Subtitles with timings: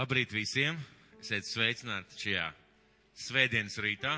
[0.00, 0.78] Labrīt visiem!
[1.20, 2.44] Esiet sveicināti šajā
[3.20, 4.14] svētdienas rītā.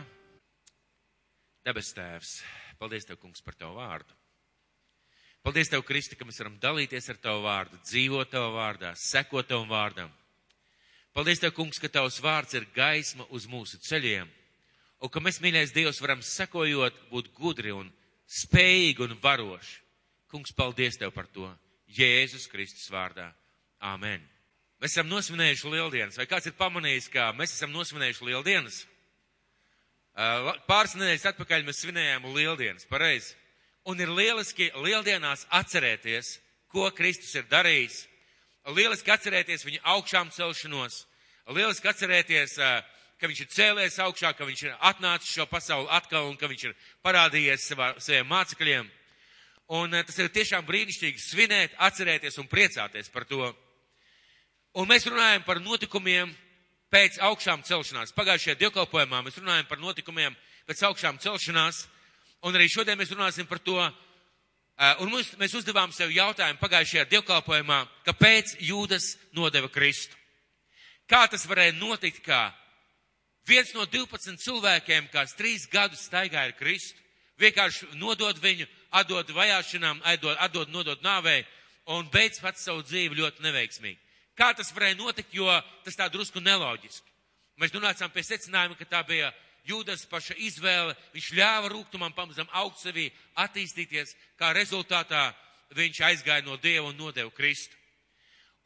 [1.67, 2.37] Debes Tēvs,
[2.79, 4.15] paldies Tev, Kungs, par Tavu vārdu.
[5.43, 9.67] Paldies Tev, Kristi, ka mēs varam dalīties ar Tavu vārdu, dzīvot Tavu vārdā, sekot Tavu
[9.73, 10.13] vārdam.
[11.19, 14.31] Paldies Tev, Kungs, ka Tavs vārds ir gaisma uz mūsu ceļiem,
[15.03, 17.91] un ka mēs, mīļais Dievs, varam sekojot, būt gudri un
[18.31, 19.81] spējīgi un varoši.
[20.31, 21.51] Kungs, paldies Tev par to.
[21.91, 23.33] Jēzus Kristus vārdā.
[23.83, 24.32] Āmen.
[24.83, 26.17] Mēs esam nosvinējuši lieldienas.
[26.19, 28.81] Vai kāds ir pamanījis, ka mēs esam nosvinējuši lieldienas?
[30.67, 33.37] Pāris nedēļas atpakaļ mēs svinējām lieldienas, pareizi.
[33.87, 36.33] Un ir lieliski lieldienās atcerēties,
[36.75, 38.01] ko Kristus ir darījis.
[38.75, 41.05] Lieliski atcerēties viņa augšām celšanos.
[41.55, 46.39] Lieliski atcerēties, ka viņš ir cēlējies augšā, ka viņš ir atnācis šo pasauli atkal un
[46.43, 48.91] ka viņš ir parādījies savā, saviem mācekļiem.
[49.79, 53.55] Un tas ir tiešām brīnišķīgi svinēt, atcerēties un priecāties par to.
[54.73, 56.31] Un mēs runājam par notikumiem
[56.93, 58.15] pēc augšām celšanās.
[58.17, 60.37] Pagājušajā dievkalpojumā mēs runājam par notikumiem
[60.69, 61.83] pēc augšām celšanās,
[62.49, 63.77] un arī šodien mēs runāsim par to.
[65.05, 70.17] Un mums, mēs uzdevām sev jautājumu pagājušajā dievkalpojumā, kāpēc jūdas nodeva Kristu.
[71.05, 72.47] Kā tas varēja notikt, kā
[73.45, 76.97] viens no 12 cilvēkiem, kas trīs gadus staigāja ar Kristu,
[77.43, 78.65] vienkārši nodod viņu,
[79.03, 81.43] atdod vajāšanām, atdod, atdod nodod nāvei
[81.93, 84.02] un beidz pats savu dzīvi ļoti neveiksmīgi.
[84.39, 85.49] Kā tas varēja notikt, jo
[85.85, 87.11] tas tā drusku neloģiski.
[87.61, 89.33] Mēs nonācām pie secinājuma, ka tā bija
[89.69, 90.97] Jūdas paša izvēle.
[91.15, 93.07] Viņš ļāva rūgtumam pamazam augt sevī,
[93.39, 95.29] attīstīties, kā rezultātā
[95.77, 97.77] viņš aizgāja no Dieva un nodeva Kristu.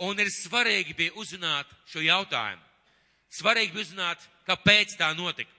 [0.06, 2.62] Un ir svarīgi bija uzzināt šo jautājumu.
[3.32, 5.52] Svarīgi bija uzzināt, kāpēc tā notika.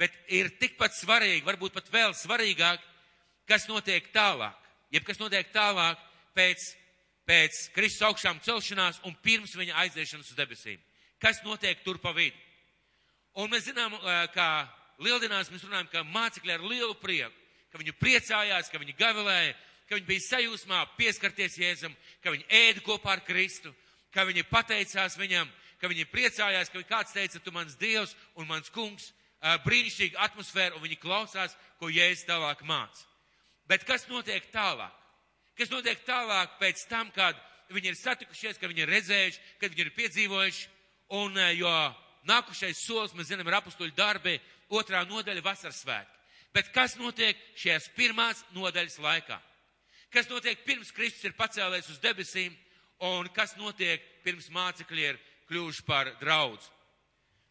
[0.00, 2.80] Bet ir tikpat svarīgi, varbūt pat vēl svarīgāk,
[3.48, 4.56] kas notiek tālāk.
[4.92, 6.00] Jeb kas notiek tālāk
[6.36, 6.64] pēc
[7.32, 10.80] pēc Kristus augšām celšanās un pirms viņa aiziešanas uz debesīm.
[11.22, 12.36] Kas notiek tur pa vidu?
[13.40, 13.94] Un mēs zinām,
[14.34, 14.48] ka
[15.00, 17.32] lieldienās mēs runājam, ka mācekļi ar lielu prieku,
[17.72, 19.54] ka viņi priecājās, ka viņi gavilēja,
[19.88, 23.72] ka viņi bija sajūsmā pieskarties Jēzum, ka viņi ēda kopā ar Kristu,
[24.12, 25.48] ka viņi pateicās viņam,
[25.80, 29.08] ka viņi priecājās, ka kāds teica, tu mans Dievs un mans kungs,
[29.64, 33.08] brīnišķīga atmosfēra, un viņi klausās, ko Jēzus tālāk māca.
[33.66, 35.01] Bet kas notiek tālāk?
[35.58, 37.36] Kas notiek tālāk pēc tam, kad
[37.72, 40.66] viņi ir satikušies, kad viņi ir redzējuši, kad viņi ir piedzīvojuši,
[41.18, 41.72] un jo
[42.28, 44.38] nākušais solis, mēs zinām, ir apustuļu darbi,
[44.72, 46.18] otrā nodaļa vasaras svētki.
[46.52, 49.38] Bet kas notiek šajās pirmās nodaļas laikā?
[50.12, 52.56] Kas notiek pirms Kristus ir pacēlējis uz debesīm,
[53.08, 56.68] un kas notiek pirms mācekļi ir kļuvuši par draudz?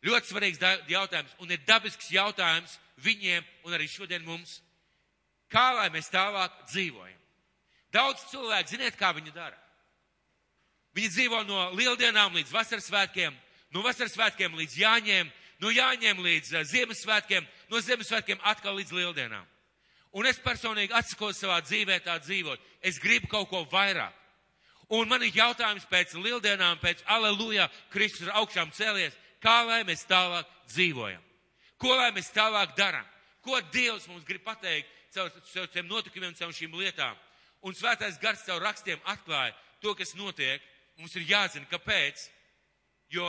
[0.05, 4.59] Ļoti svarīgs jautājums, un ir dabisks jautājums viņiem un arī šodien mums.
[5.51, 7.20] Kā lai mēs tālāk dzīvojam?
[7.91, 9.57] Daudz cilvēku, ziniet, kā viņi dara?
[10.95, 13.35] Viņi dzīvo no lieldienām līdz vasaras svētkiem,
[13.71, 15.31] no vasaras svētkiem līdz jāņiem,
[15.63, 19.47] no jāņiem līdz uh, Ziemassvētkiem, no Ziemassvētkiem atkal līdz lieldienām.
[20.11, 22.59] Un es personīgi atsakos savā dzīvē tā dzīvot.
[22.83, 24.15] Es gribu kaut ko vairāk.
[24.91, 30.03] Un man ir jautājums pēc lieldienām, pēc aleluja, Kristus ir augšām cēlies, kā lai mēs
[30.09, 31.21] tālāk dzīvojam?
[31.79, 33.07] Ko lai mēs tālāk darām?
[33.41, 35.31] Ko Dievs mums grib pateikt caur
[35.71, 37.15] šiem notikumiem, caur šīm lietām?
[37.61, 40.61] Un svētais gars caur rakstiem atklāja to, kas notiek.
[40.99, 42.27] Mums ir jāzina, kāpēc.
[43.11, 43.25] Jo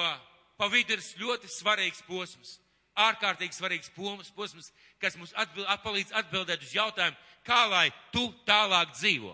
[0.59, 2.56] pa vidu ir ļoti svarīgs posms,
[2.98, 4.70] ārkārtīgi svarīgs posms,
[5.00, 7.16] kas mums atbild, palīdz atbildēt uz jautājumu,
[7.47, 9.32] kā lai tu tālāk dzīvo.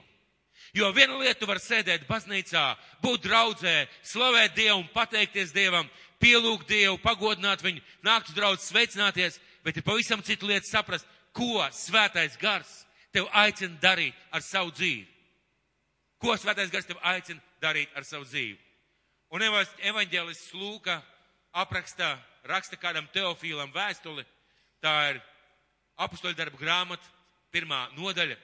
[0.76, 2.64] Jo viena lieta var sēdēt baznīcā,
[3.02, 5.88] būt draudzē, slavēt Dievu un pateikties Dievam,
[6.20, 11.62] pielūgt Dievu, pagodināt viņu, nākt uz draudz, sveicināties, bet ir pavisam cita lieta saprast, ko
[11.72, 12.87] svētais gars
[13.18, 15.06] tev aicina darīt ar savu dzīvi?
[16.22, 18.58] Ko svētais gars tev aicina darīt ar savu dzīvi?
[19.34, 21.00] Un evaņģēlists Lūka
[21.52, 22.14] apraksta,
[22.48, 24.24] raksta kādam teofīlam vēstuli,
[24.80, 25.20] tā ir
[26.00, 27.10] apustoļu darba grāmata,
[27.52, 28.36] pirmā nodaļa.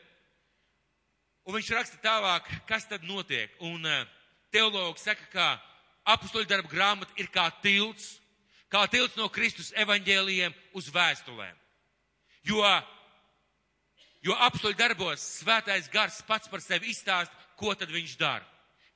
[1.44, 3.52] Un viņš raksta tālāk, kas tad notiek.
[3.64, 4.04] Un eh,
[4.52, 5.48] teologs saka, ka
[6.14, 8.16] apustoļu darba grāmata ir kā tilts,
[8.72, 11.56] kā tilts no Kristus evaņģēlijiem uz vēstulēm.
[12.48, 12.64] Jo
[14.24, 18.46] Jo apstuļu darbos svētais gars pats par sevi izstāst, ko tad viņš dara.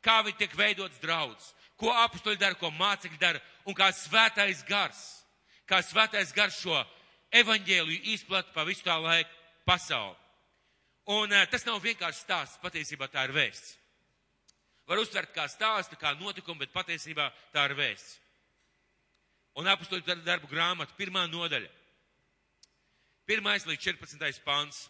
[0.00, 5.02] Kā viņi tiek veidots draudz, ko apstuļu dara, ko mācekļi dara, un kā svētais gars,
[5.68, 6.78] kā svētais gars šo
[7.34, 9.30] evaņģēliju izplata pa visu tā laiku
[9.68, 10.16] pasauli.
[11.08, 13.76] Un uh, tas nav vienkārši stāsts, patiesībā tā ir vēsts.
[14.88, 18.16] Var uztvert kā stāstu, kā notikumu, bet patiesībā tā ir vēsts.
[19.60, 21.68] Un apstuļu darbu grāmata, pirmā nodaļa.
[23.28, 24.44] Pirmais līdz 14.
[24.44, 24.86] pāns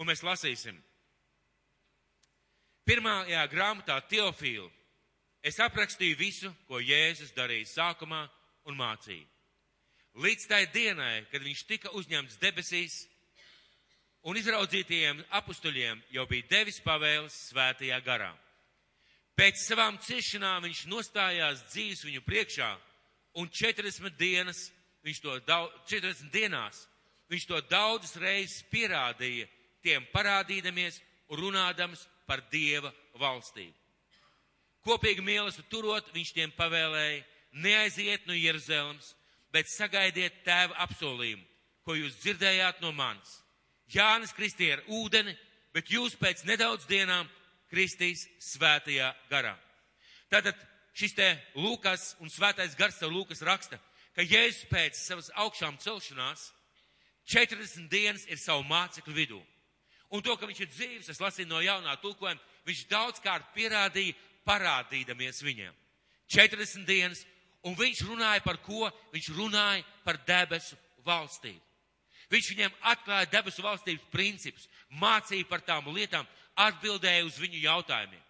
[0.00, 0.78] un mēs lasīsim.
[2.88, 4.70] Pirmajā grāmatā Teofīla.
[5.42, 8.26] es aprakstīju visu, ko Jēzus darīja sākumā
[8.68, 9.24] un mācīja.
[10.20, 13.06] Līdz tai dienai, kad viņš tika uzņemts debesīs,
[14.22, 18.34] un izraudzītajiem apustuļiem jau bija devis pavēles svētajā garā.
[19.36, 22.68] Pēc savām ciešanām viņš nostājās dzīves viņu priekšā,
[23.40, 24.66] un 40 dienas,
[25.06, 26.84] viņš to daudz, 40 dienās,
[27.30, 29.48] viņš to daudzas reizes pierādīja,
[29.84, 31.00] tiem parādīdamies
[31.30, 33.74] un runādams par Dieva valstību.
[34.86, 39.12] Kopīgi mīlestību turot, viņš tiem pavēlēja, neaiziet no Jeruzalemes,
[39.52, 41.44] bet sagaidiet tēva apsolījumu,
[41.84, 43.40] ko jūs dzirdējāt no manis.
[43.90, 45.34] Jānis kristīja ar ūdeni,
[45.74, 47.28] bet jūs pēc nedaudz dienām
[47.70, 49.56] kristīs svētajā garā.
[50.30, 50.56] Tātad
[50.94, 51.28] šis te
[51.58, 53.78] Lūkas un svētais gars ar Lūkas raksta,
[54.14, 56.50] ka Jēzus pēc savas augšām celšanās
[57.30, 59.40] 40 dienas ir savu mācekļu vidū.
[60.10, 64.16] Un to, ka viņš ir dzīves, es lasīju no jaunā tulkojuma, viņš daudzkārt pierādīja
[64.46, 65.74] parādīdamies viņiem.
[66.30, 67.24] 40 dienas,
[67.66, 68.88] un viņš runāja par ko?
[69.14, 71.62] Viņš runāja par debesu valstību.
[72.30, 74.68] Viņš viņiem atklāja debesu valstības principus,
[75.02, 78.22] mācīja par tām lietām, atbildēja uz viņu jautājumiem.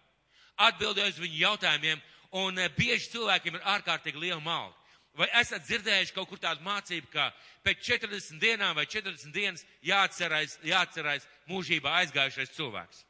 [0.61, 2.01] Atbildēja uz viņu jautājumiem,
[2.41, 4.77] un eh, bieži cilvēkiem ir ārkārtīgi liela malda.
[5.17, 7.27] Vai esat dzirdējuši kaut kur tādu mācību, ka
[7.65, 13.01] pēc 40 dienām vai 40 dienas jāatcerās, jāatcerās mūžībā aizgājušais cilvēks?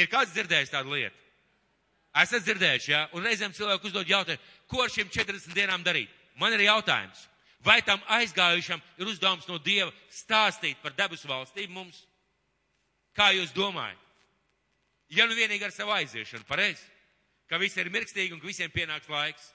[0.00, 1.16] Ir kāds dzirdējis tādu lietu?
[2.22, 3.02] Esat dzirdējuši, jā?
[3.14, 6.10] Un reizēm cilvēku uzdod jautājumu, ko ar šīm 40 dienām darīt?
[6.40, 7.26] Man ir jautājums.
[7.60, 12.06] Vai tam aizgājušam ir uzdevums no Dieva stāstīt par debesu valstību mums?
[13.12, 13.98] Kā jūs domājat?
[15.12, 16.86] Ja nu vienīgi ar savu aiziešanu, pareizi?
[17.50, 19.50] Ka visi ir mirkstīgi un ka visiem pienāks laiks.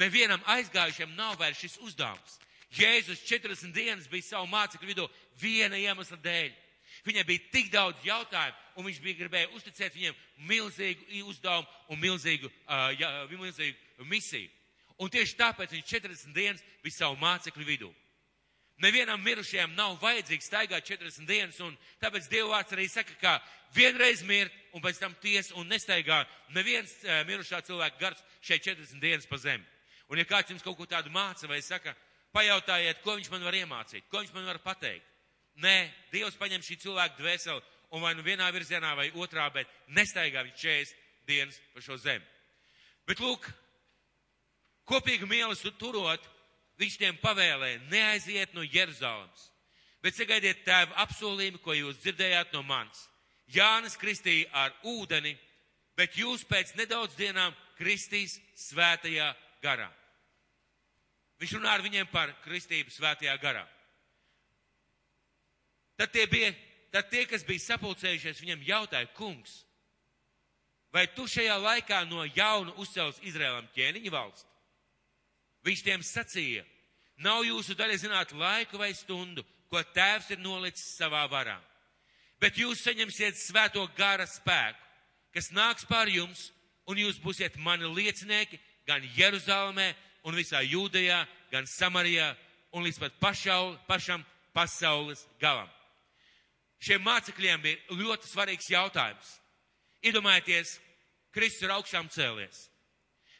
[0.00, 2.38] Nevienam aizgājušam nav vairs šis uzdevums.
[2.72, 5.08] Jēzus 40 dienas bija savu mācekļu vidū
[5.40, 6.52] viena iemesla dēļ.
[7.04, 12.48] Viņam bija tik daudz jautājumu, un viņš bija gribēja uzticēt viņiem milzīgu uzdevumu un milzīgu,
[12.48, 14.48] uh, jā, milzīgu misiju.
[15.02, 17.90] Un tieši tāpēc viņš 40 dienas bija savu mācekļu vidū.
[18.82, 23.34] Nevienam mirušajam nav vajadzīgs staigāt 40 dienas, un tāpēc Dievvvārds arī saka, ka
[23.76, 26.22] vienreiz mirt un pēc tam tiesa un nestaigā
[26.56, 29.71] neviens uh, mirušā cilvēka gars šeit 40 dienas pa zemi.
[30.12, 31.94] Un ja kāds jums kaut ko tādu māca vai saka,
[32.36, 35.06] pajautājiet, ko viņš man var iemācīt, ko viņš man var pateikt.
[35.64, 35.76] Nē,
[36.12, 37.60] Dievs paņem šī cilvēka dvēseli
[37.92, 42.24] un vai nu vienā virzienā vai otrā, bet nestaigā viņš 40 dienas pa šo zemi.
[43.08, 43.48] Bet lūk,
[44.88, 46.28] kopīgi mīlestību turot,
[46.80, 49.48] viņš tiem pavēlēja neaiziet no Jeruzalemes,
[50.04, 53.06] bet sagaidiet tēvu apsolījumu, ko jūs dzirdējāt no manis.
[53.52, 55.34] Jānis kristīja ar ūdeni,
[55.96, 59.32] bet jūs pēc nedaudz dienām kristīs svētajā
[59.62, 59.90] garā.
[61.42, 63.64] Viņš runā ar viņiem par kristību svētajā garā.
[65.98, 66.52] Tad tie bija,
[66.94, 69.56] tad tie, kas bija sapulcējušies, viņam jautāja, kungs,
[70.94, 74.48] vai tu šajā laikā no jauna uzcels Izrēlam ķēniņu valsti?
[75.66, 76.62] Viņš tiem sacīja,
[77.22, 81.58] nav jūsu daļa zināt laiku vai stundu, ko tēvs ir nolicis savā varā.
[82.38, 84.78] Bet jūs saņemsiet svēto gara spēku,
[85.34, 86.50] kas nāks pār jums,
[86.86, 89.90] un jūs būsiet mani liecinieki gan Jeruzalemē
[90.24, 92.32] un visā Jūdejā, gan Samarijā
[92.72, 94.24] un līdz pat pašaul, pašam
[94.54, 95.70] pasaules galam
[96.82, 99.36] šiem mācekļiem bija ļoti svarīgs jautājums.
[100.02, 100.76] Iedomājieties,
[101.32, 102.66] Kristus ir augšām cēlies.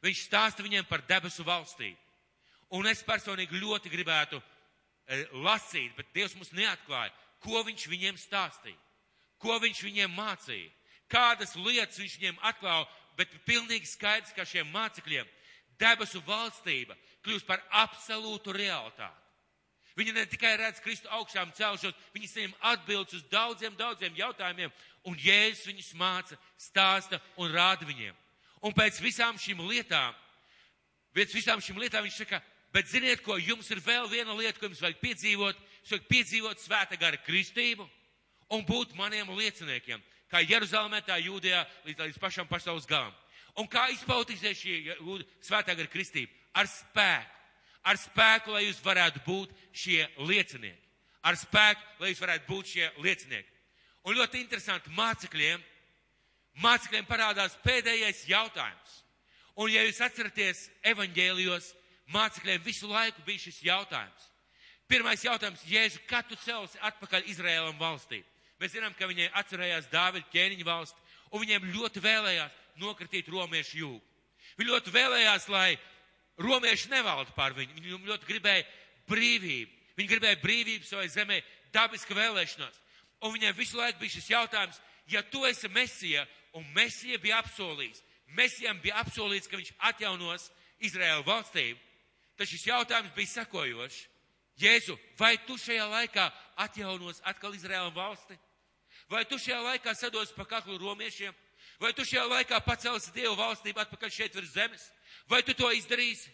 [0.03, 1.99] Viņš stāsta viņiem par debesu valstību.
[2.79, 8.79] Un es personīgi ļoti gribētu e, lasīt, bet Dievs mums neatklāja, ko viņš viņiem stāstīja,
[9.43, 10.71] ko viņš viņiem mācīja,
[11.11, 12.87] kādas lietas viņš viņiem atklāja,
[13.19, 15.29] bet pilnīgi skaidrs, ka šiem mācekļiem
[15.83, 19.19] debesu valstība kļūst par absolūtu realitāti.
[19.97, 24.73] Viņi ne tikai redz Kristu augšām celšos, viņi saņem atbildes uz daudziem, daudziem jautājumiem,
[25.05, 28.17] un Jēzus viņus māca, stāsta un rāda viņiem.
[28.65, 30.15] Un pēc visām šīm lietām,
[31.13, 32.41] pēc visām šīm lietām viņš saka,
[32.73, 36.63] bet ziniet, ko jums ir vēl viena lieta, ko jums vajag piedzīvot, jūs vajag piedzīvot
[36.63, 37.85] svēta gara kristību
[38.57, 40.01] un būt maniem lieciniekiem,
[40.33, 43.13] kā Jeruzalemē, tā Jūdijā, līdz, līdz pašam pasaules galam.
[43.61, 44.77] Un kā izpaudīsies šī
[45.45, 46.33] svētā gara kristība?
[46.57, 47.43] Ar spēku
[47.83, 50.79] ar spēku, lai jūs varētu būt šie liecinieki.
[51.27, 53.49] Ar spēku, lai jūs varētu būt šie liecinieki.
[54.07, 55.63] Un ļoti interesanti mācekļiem,
[56.63, 58.99] mācekļiem parādās pēdējais jautājums.
[59.63, 61.73] Un ja jūs atceraties evaņģēlijos,
[62.13, 64.29] mācekļiem visu laiku bija šis jautājums.
[64.91, 68.21] Pirmais jautājums, Jēzu, kad tu celsi atpakaļ Izraēlam valstī?
[68.61, 70.99] Mēs zinām, ka viņai atcerējās Dāvida ķēniņa valsti,
[71.33, 74.03] un viņiem ļoti vēlējās nokritīt romiešu jūgu.
[74.59, 75.79] Viņi ļoti vēlējās, lai
[76.41, 77.75] Romieši nevalda pār viņu.
[77.77, 78.65] Viņi ļoti gribēja
[79.11, 79.81] brīvību.
[79.99, 81.43] Viņi gribēja brīvību savai zemē,
[81.75, 82.79] dabiska vēlēšanās.
[83.23, 84.81] Un viņiem visu laiku bija šis jautājums,
[85.13, 86.25] ja tu esi mesija,
[86.57, 88.03] un mesija bija apsolījis,
[88.33, 90.47] Mesijam bija apsolīts, ka viņš atjaunos
[90.81, 91.77] Izraēlu valstību.
[92.39, 93.99] Tad šis jautājums bija sekojošs.
[94.63, 96.25] Jēzu, vai tu šajā laikā
[96.65, 98.39] atjaunos atkal Izraēlu valsti?
[99.13, 101.35] Vai tu šajā laikā sados pa kaklu romiešiem?
[101.83, 104.85] Vai tu šajā laikā pacelsi Dievu valstību atpakaļ šeit virs zemes?
[105.27, 106.31] Vai tu to izdarīsi?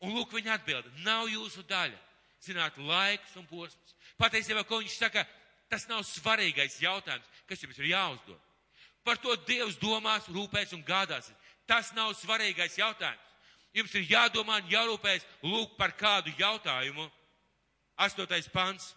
[0.00, 1.98] Un lūk, viņa atbilda, nav jūsu daļa.
[2.40, 3.96] Zināt, laiks un posms.
[4.20, 5.26] Patiesībā, ko viņš saka,
[5.68, 8.38] tas nav svarīgais jautājums, kas jums ir jāuzdod.
[9.04, 11.28] Par to Dievs domās, rūpēs un gādās.
[11.68, 13.26] Tas nav svarīgais jautājums.
[13.74, 17.06] Jums ir jādomā un jārūpēs lūk par kādu jautājumu.
[18.00, 18.94] Astotais pants.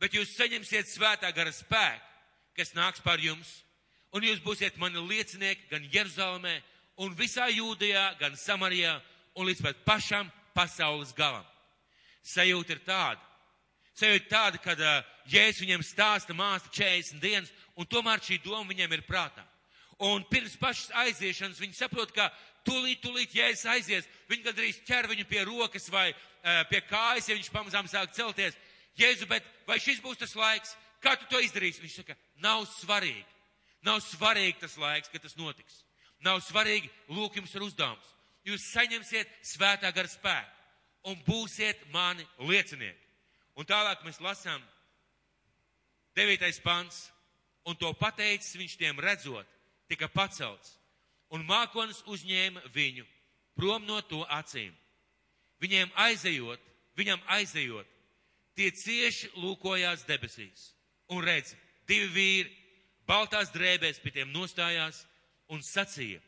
[0.00, 2.06] Bet jūs saņemsiet svētā gara spēku,
[2.56, 3.60] kas nāks par jums,
[4.14, 6.56] un jūs būsiet mani liecinieki gan Jeruzalemē,
[7.00, 8.98] un visā Jūdejā, gan Samarijā,
[9.38, 11.46] un līdz pat pašam pasaules galam.
[12.26, 13.22] Sajūta ir tāda.
[13.96, 15.00] Sajūta tāda, kad uh,
[15.30, 19.44] Jēzus viņiem stāsta māsta 40 dienas, un tomēr šī doma viņiem ir prātā.
[20.00, 22.30] Un pirms pašas aiziešanas viņi saprot, ka
[22.66, 24.08] tūlīt, tūlīt Jēzus aizies.
[24.30, 28.56] Viņi gandrīz ķer viņu pie rokas vai uh, pie kājas, ja viņš pamazām sāk celties.
[29.00, 30.74] Jēzu, bet vai šis būs tas laiks?
[31.00, 31.80] Kā tu to izdarīsi?
[31.84, 33.24] Viņš saka, nav svarīgi.
[33.86, 35.84] Nav svarīgi tas laiks, kad tas notiks.
[36.20, 43.08] Nav svarīgi, lūk, jums ir uzdevums jūs saņemsiet svētā gara spēku un būsiet mani liecinieki.
[43.56, 44.60] Un tālāk mēs lasām
[46.16, 46.50] 9.
[46.64, 47.08] pants,
[47.66, 49.46] un to pateicis viņš tiem redzot,
[49.88, 50.76] tika pacelts,
[51.30, 53.06] un mākonis uzņēma viņu
[53.56, 54.72] prom no to acīm.
[55.60, 56.60] Viņiem aizejot,
[56.96, 57.86] viņam aizejot,
[58.56, 60.70] tie cieši lūkojās debesīs,
[61.12, 61.52] un redz,
[61.88, 62.54] divi vīri
[63.10, 65.04] baltās drēbēs pie tiem nostājās
[65.50, 66.20] un sacīja,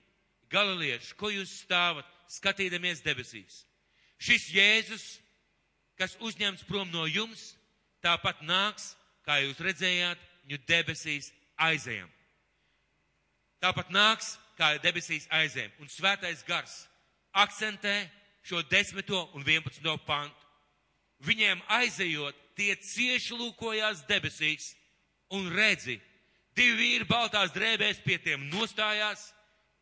[0.52, 3.62] Galilieši, ko jūs stāvat, skatīdamies debesīs?
[4.20, 5.04] Šis Jēzus,
[5.96, 7.54] kas uzņemts prom no jums,
[8.04, 8.92] tāpat nāks,
[9.24, 12.10] kā jūs redzējāt, viņu debesīs aizējam.
[13.62, 15.72] Tāpat nāks, kā debesīs aizējam.
[15.80, 16.82] Un svētais gars
[17.32, 18.10] akcentē
[18.44, 20.48] šo desmito un vienpadsmito pantu.
[21.22, 24.72] Viņiem aizejot, tie cieši lūkojās debesīs
[25.32, 26.00] un redzi,
[26.56, 29.30] divi vīri baltās drēbēs pie tiem nostājās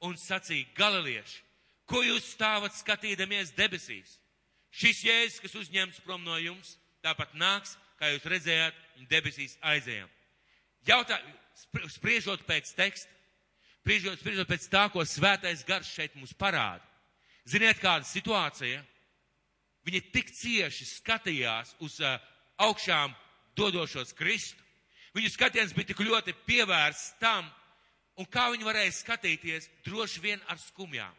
[0.06, 1.42] un sacīja galilieši,
[1.90, 4.16] ko jūs stāvat skatīdamies debesīs?
[4.70, 8.76] Šis jēzus, kas uzņemts prom no jums, tāpat nāks, kā jūs redzējāt,
[9.10, 10.08] debesīs aizējām.
[10.86, 11.18] Jautā,
[11.90, 13.10] spriežot pēc teksta,
[13.80, 16.84] spriežot, spriežot pēc tā, ko svētais gars šeit mums parāda.
[17.50, 18.80] Ziniet, kāda situācija?
[19.88, 22.18] Viņi tik cieši skatījās uz uh,
[22.60, 23.14] augšām
[23.58, 24.60] dodošos Kristu.
[25.16, 27.48] Viņu skatiens bija tik ļoti pievērsts tam,
[28.20, 29.68] Un kā viņi varēja skatīties?
[29.86, 31.14] Droši vien ar skumjām.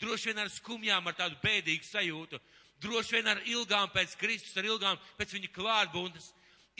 [0.00, 2.40] Droši vien ar skumjām, ar tādu bēdīgu sajūtu.
[2.80, 6.30] Droši vien ar ilgām pēc Kristus, ar ilgām pēc viņa klātbūtnes.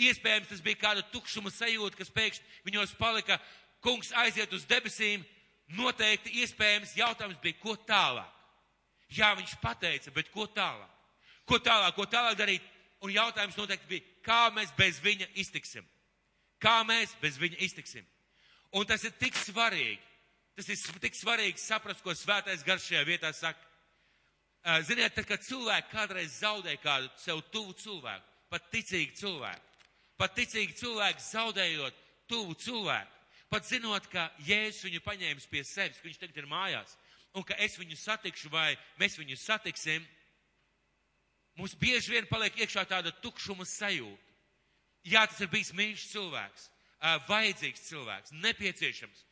[0.00, 3.38] Iespējams, tas bija kāda tukšuma sajūta, kas pēkšņi viņos palika.
[3.85, 5.23] Kungs aiziet uz debesīm.
[5.76, 8.33] Noteikti iespējams jautājums bija, ko tālāk?
[9.12, 10.91] Jā, viņš pateica, bet ko tālāk?
[11.49, 12.64] Ko tālāk, ko tālāk darīt?
[13.05, 15.85] Un jautājums noteikti bija, kā mēs bez viņa iztiksim?
[16.64, 18.04] Kā mēs bez viņa iztiksim?
[18.75, 20.00] Un tas ir tik svarīgi.
[20.56, 23.61] Tas ir tik svarīgi saprast, ko svētais gars šajā vietā saka.
[24.87, 29.83] Ziniet, tad, kad cilvēki kādreiz zaudē kādu sev tuvu cilvēku, pat ticīgu cilvēku,
[30.16, 31.99] pat ticīgi cilvēku zaudējot
[32.33, 33.18] tuvu cilvēku,
[33.52, 36.97] pat zinot, ka Jēzus viņu paņēmis pie sevis, ka viņš tagad ir mājās,
[37.37, 38.71] un ka es viņu satikšu vai
[39.02, 40.06] mēs viņu satiksim,
[41.61, 44.34] mums bieži vien paliek iekšā tāda tukšuma sajūta.
[45.04, 46.70] Jā, tas ir bijis mīļš cilvēks
[47.28, 49.25] vajadzīgs cilvēks, nepieciešams.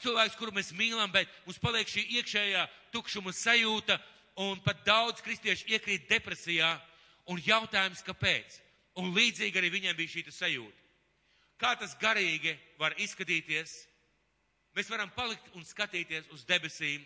[0.00, 2.64] Cilvēks, kuru mēs mīlam, bet mums paliek šī iekšējā
[2.94, 3.98] tukšuma sajūta,
[4.40, 6.74] un pat daudz kristiešu iekrīt depresijā,
[7.28, 8.60] un jautājums, kāpēc?
[9.00, 10.76] Un līdzīgi arī viņiem bija šī sajūta.
[11.60, 13.84] Kā tas garīgi var izskatīties?
[14.76, 17.04] Mēs varam palikt un skatīties uz debesīm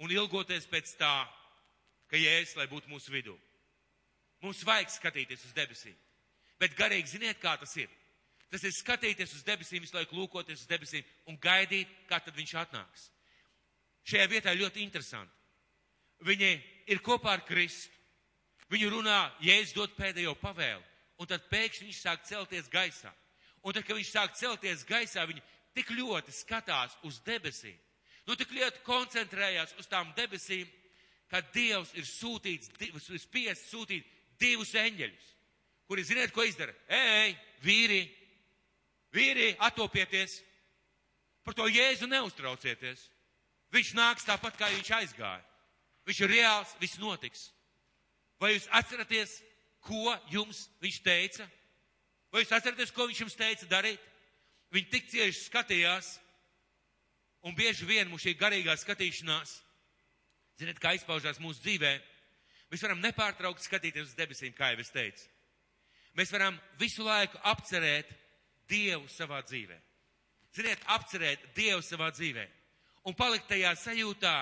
[0.00, 1.26] un ilgoties pēc tā,
[2.08, 3.36] ka Jēzus, lai būtu mūsu vidū.
[4.40, 5.96] Mums vajag skatīties uz debesīm.
[6.58, 7.90] Bet garīgi ziniet, kā tas ir.
[8.48, 12.54] Tas ir skatīties uz debesīm, visu laiku lūkoties uz debesīm un gaidīt, kā tad viņš
[12.62, 13.10] atnāks.
[14.08, 15.34] Šajā vietā ļoti interesanti.
[16.24, 16.50] Viņi
[16.90, 17.92] ir kopā ar Kristu.
[18.72, 20.82] Viņu runā, Jēzus dod pēdējo pavēlu,
[21.20, 23.12] un tad pēkšņi viņš sāk celties gaisā.
[23.64, 25.44] Un tad, kad viņš sāk celties gaisā, viņi
[25.76, 27.76] tik ļoti skatās uz debesīm,
[28.28, 30.68] nu tik ļoti koncentrējās uz tām debesīm,
[31.32, 34.04] ka Dievs ir sūtīts, ir spiests sūtīt
[34.40, 35.32] divus eņģeļus,
[35.88, 36.74] kuri ziniet, ko izdara?
[36.88, 38.02] Ej, vīri,
[39.08, 40.42] Vīri, atopieties!
[41.40, 43.06] Par to jēzu neuztraucieties.
[43.72, 45.40] Viņš nāks tāpat, kā viņš aizgāja.
[46.04, 47.46] Viņš ir reāls, viss notiks.
[48.36, 49.38] Vai jūs atceraties,
[49.80, 51.48] ko jums viņš teica?
[52.28, 54.04] Vai jūs atceraties, ko viņš jums teica darīt?
[54.76, 56.18] Viņi tik cieši skatījās,
[57.46, 59.58] Un bieži vien mums šī garīgā skatīšanās,
[60.58, 61.92] ziniet, kā izpaužās mūsu dzīvē,
[62.72, 65.28] mēs varam nepārtraukt skatīties uz debesīm, kā jau es teicu.
[66.18, 68.10] Mēs varam visu laiku apcerēt
[68.68, 69.76] Dievu savā dzīvē.
[70.56, 72.44] Ziniet, apcerēt Dievu savā dzīvē.
[73.06, 74.34] Un palikt tajā sajūtā,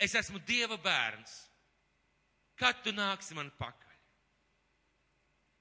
[0.00, 1.34] es esmu Dieva bērns.
[2.56, 3.96] Kad tu nāksi man pakaļ?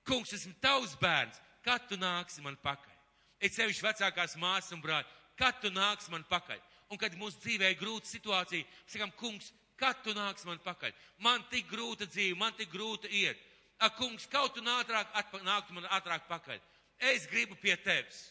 [0.08, 1.38] Kungs, esmu tavs bērns.
[1.64, 2.96] Kad tu nāksi man pakaļ?
[3.44, 5.08] Es sevišķi vecākās māsas un brāļi.
[5.40, 6.60] Kad tu nāksi man pakaļ?
[6.90, 10.96] Un kad mūsu dzīvē ir grūta situācija, mēs sakām, kungs, kad tu nāks man pakaļ?
[11.24, 13.40] Man tik grūta dzīve, man tik grūta iet.
[13.80, 15.14] Ak, kungs, kaut tu ātrāk
[15.46, 16.60] nāktu man ātrāk pakaļ.
[17.00, 18.28] Es gribu pie tevis.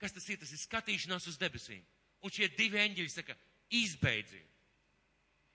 [0.00, 0.38] Kas tas ir?
[0.40, 1.82] Tas ir skatīšanās uz debesīm.
[2.24, 3.36] Un šie divi eņģeļi saka,
[3.76, 4.48] izbeidziet.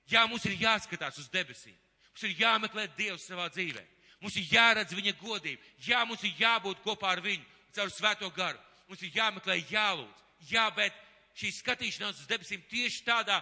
[0.09, 1.75] Jā, mums ir jāskatās uz debesīm.
[2.09, 3.81] Mums ir jāmeklē Dievs savā dzīvē.
[4.21, 5.61] Mums ir jāredz viņa godība.
[5.85, 7.45] Jā, mums ir jābūt kopā ar viņu
[7.77, 8.59] caur svēto garu.
[8.89, 10.25] Mums ir jāmeklē, jālūdz.
[10.49, 10.95] Jā, bet
[11.37, 13.39] šī skatīšanās uz debesīm tieši tādā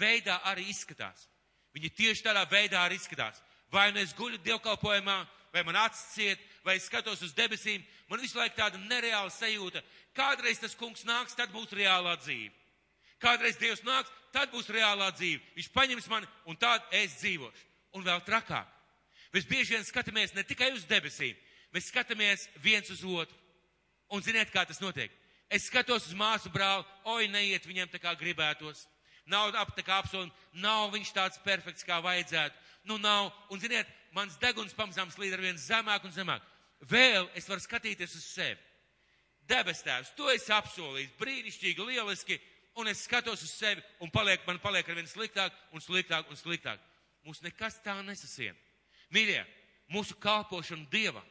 [0.00, 1.28] veidā arī izskatās.
[1.76, 3.42] Viņi tieši tādā veidā arī izskatās.
[3.72, 5.16] Vai nu es guļu dievkalpojumā,
[5.52, 9.82] vai man acis ciet, vai es skatos uz debesīm, man visu laiku tāda nereāla sajūta.
[10.16, 12.52] Kādreiz tas kungs nāks, tad būs reālā dzīve.
[13.22, 15.40] Kādreiz Dievs nāks, tad būs reālā dzīve.
[15.56, 17.64] Viņš paņems mani un tad es dzīvošu.
[17.96, 18.68] Un vēl trakāk.
[19.32, 21.36] Mēs bieži vien skatāmies ne tikai uz debesīm,
[21.74, 23.36] mēs skatāmies viens uz otru.
[24.12, 25.10] Un ziniet, kā tas notiek?
[25.50, 28.84] Es skatos uz māsu brāli, oi, neiet viņam tā kā gribētos.
[29.26, 30.32] Nav ap tā kā apsolījumi,
[30.62, 32.54] nav viņš tāds perfekts, kā vajadzētu.
[32.86, 33.32] Nu, nav.
[33.50, 36.44] Un, ziniet, mans deguns pamazām slīd ar vien zemāk un zemāk.
[36.86, 38.58] Vēl es varu skatīties uz sevi.
[39.46, 42.40] Debes tēvs, to es apsolīju, brīnišķīgi, lieliski,
[42.78, 46.38] un es skatos uz sevi, un paliek, man paliek ar vien sliktāk un sliktāk un
[46.38, 46.82] sliktāk.
[47.26, 48.58] Mums nekas tā nesasien.
[49.14, 49.44] Mīļie,
[49.94, 51.26] mūsu kalpošana Dievam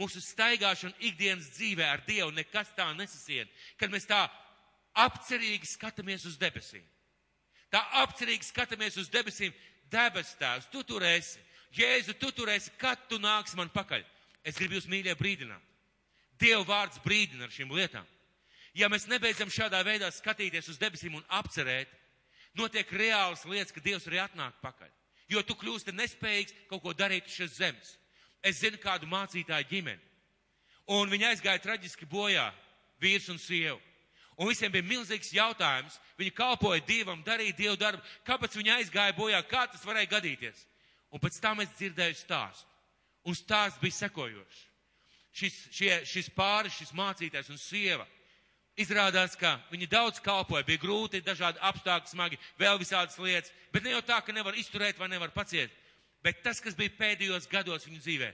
[0.00, 3.48] mūsu staigāšana ikdienas dzīvē ar Dievu nekas tā nesasien,
[3.80, 4.26] kad mēs tā
[4.96, 6.84] apcerīgi skatāmies uz debesīm.
[7.72, 9.54] Tā apcerīgi skatāmies uz debesīm,
[9.92, 11.40] debes tēvs, tu tur esi.
[11.76, 14.04] Jēzu, tu tur esi, kad tu nāks man pakaļ.
[14.46, 15.62] Es gribu jūs mīļie brīdināt.
[16.40, 18.06] Dieva vārds brīdina ar šīm lietām.
[18.76, 21.88] Ja mēs nebeidzam šādā veidā skatīties uz debesīm un apcerēt,
[22.56, 24.90] notiek reāls lietas, ka Dievs arī atnāk pakaļ.
[25.32, 27.96] Jo tu kļūsti nespējīgs kaut ko darīt šīs zemes.
[28.44, 30.02] Es zinu kādu mācītāju ģimeni.
[30.92, 32.46] Un viņi aizgāja traģiski bojā,
[33.02, 33.80] vīrs un sieva.
[34.36, 35.96] Un visiem bija milzīgs jautājums.
[36.18, 38.02] Viņi kalpoja Dievam, darīja Dievu darbu.
[38.26, 39.40] Kāpēc viņi aizgāja bojā?
[39.48, 40.66] Kā tas varēja gadīties?
[41.12, 42.68] Un pēc tam es dzirdēju stāstu.
[43.26, 44.60] Un stāsts bija sekojošs.
[45.36, 48.06] Šis, šie, šis pāris, šis mācītājs un sieva.
[48.76, 53.94] Izrādās, ka viņi daudz kalpoja, bija grūti, dažādi apstākļi, smagi, vēl visādas lietas, bet ne
[53.94, 55.72] jau tā, ka nevar izturēt vai nevar paciet.
[56.24, 58.28] Bet tas, kas bija pēdējos gados viņa dzīvē,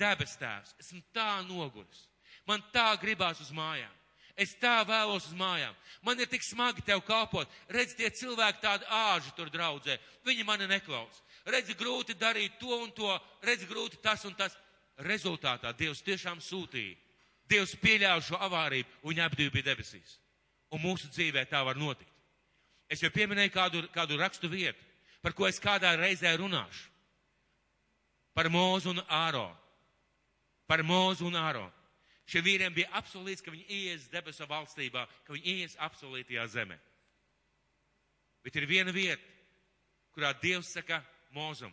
[0.00, 2.08] debes tēvs, esmu tā noguris.
[2.48, 3.97] Man tā gribās uz mājām.
[4.38, 5.74] Es tā vēlos uz mājām.
[6.06, 7.50] Man ir tik smagi tev kalpot.
[7.74, 9.98] Redz, tie cilvēki tādi āži tur draudzē.
[10.26, 11.22] Viņi mani neklaus.
[11.48, 13.10] Redz, grūti darīt to un to.
[13.42, 14.54] Redz, grūti tas un tas.
[14.98, 16.96] Rezultātā Dievs tiešām sūtīja.
[17.48, 20.18] Dievs pieļāva šo avāriju un viņa apdīva bija debesīs.
[20.74, 22.12] Un mūsu dzīvē tā var notikt.
[22.90, 24.80] Es jau pieminēju kādu, kādu rakstu vietu,
[25.22, 26.88] par ko es kādā reizē runāšu
[28.38, 29.48] par mūzu un āro.
[30.70, 31.64] Par mūzu un āro.
[32.28, 36.76] Šiem vīriem bija apsolīts, ka viņi ies debesu valstībā, ka viņi ies apsolītajā zemē.
[38.44, 39.24] Bet ir viena vieta,
[40.12, 41.00] kurā Dievs saka
[41.34, 41.72] mūzum.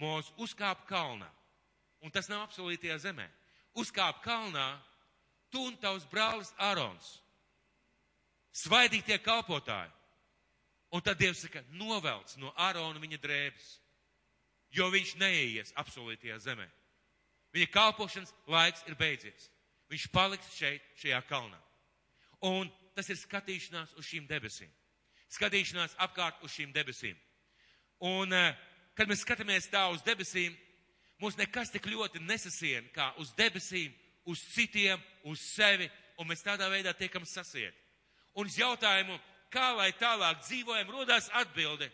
[0.00, 1.28] Mūz uzkāp kalnā.
[2.02, 3.26] Un tas nav apsolītajā zemē.
[3.78, 4.66] Uzkāp kalnā,
[5.52, 7.14] tu un tavs brālis Arons.
[8.52, 9.92] Svaidītie kalpotāji.
[10.92, 13.70] Un tad Dievs saka, novelc no Arona viņa drēbes
[14.72, 16.66] jo viņš neies apsolītajā zemē.
[17.52, 19.48] Viņa kalpošanas laiks ir beidzies.
[19.92, 21.58] Viņš paliks šeit, šajā kalnā.
[22.48, 24.70] Un tas ir skatīšanās uz šīm debesīm.
[25.32, 27.18] Skatīšanās apkārt uz šīm debesīm.
[28.00, 28.56] Un, eh,
[28.96, 30.56] kad mēs skatāmies tā uz debesīm,
[31.20, 33.92] mums nekas tik ļoti nesasien kā uz debesīm,
[34.24, 37.74] uz citiem, uz sevi, un mēs tādā veidā tiekam sasiet.
[38.34, 41.90] Un uz jautājumu, kā lai tālāk dzīvojam, rodās atbilde.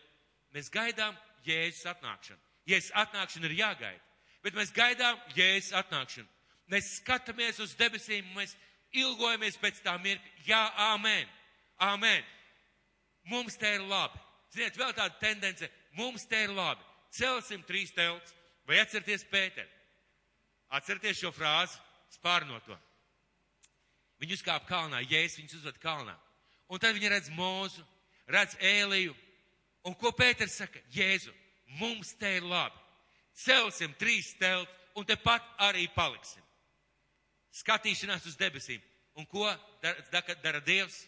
[0.55, 2.39] Mēs gaidām Jēzus atnākšanu.
[2.65, 4.01] Jēzus atnākšana ir jāgaida.
[4.41, 6.27] Bet mēs gaidām Jēzus atnākšanu.
[6.69, 8.55] Mēs skatāmies uz debesīm, mēs
[8.93, 10.33] ilgojamies pēc tā mirkļa.
[10.45, 11.27] Jā, amen.
[11.79, 12.25] Amen.
[13.29, 14.19] Mums te ir labi.
[14.53, 15.69] Ziniet, vēl tāda tendence.
[15.97, 16.85] Mums te ir labi.
[17.13, 18.33] Celsim trīs telts.
[18.69, 19.69] Vai atcerieties Pēteru?
[20.77, 21.79] Atcerieties šo frāzi,
[22.13, 22.75] spārnot to.
[24.21, 26.13] Viņi uzkāpa kalnā, Jēzus viņus uzved kalnā.
[26.69, 27.81] Un tad viņi redz mūzu,
[28.29, 29.15] redz ēliju.
[29.89, 30.81] Un ko Pēters saka?
[30.93, 31.33] Jēzu,
[31.79, 32.77] mums te ir labi.
[33.39, 36.43] Celsim trīs telts un tepat arī paliksim.
[37.55, 38.81] Skatīšanās uz debesīm.
[39.17, 39.47] Un ko
[39.81, 41.01] dara, dara Dievs?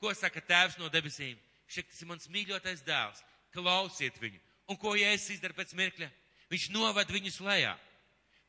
[0.00, 1.38] Ko saka tēvs no debesīm?
[1.66, 3.22] Tas ir mans mīļotais dēls.
[3.54, 4.40] Klausiet viņu.
[4.70, 6.10] Un ko Jēzus izdara pēc mirkļa?
[6.50, 7.76] Viņš noved viņus lejā.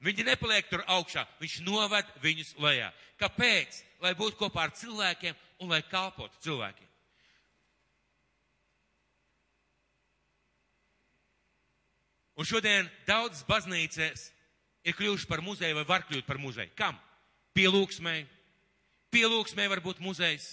[0.04, 2.92] Viņi nepaliek tur augšā, viņš noved viņus lejā.
[3.18, 3.80] Kāpēc?
[4.04, 6.86] Lai būtu kopā ar cilvēkiem un lai kalpotu cilvēkiem.
[12.38, 14.28] Un šodien daudzas baznīcas
[14.86, 16.70] ir kļuvušas par muzeju vai var kļūt par muzeju.
[16.78, 17.00] Kam?
[17.58, 18.28] Pielūgsmēji.
[19.14, 20.52] Pielūgsmēji var būt muzejs.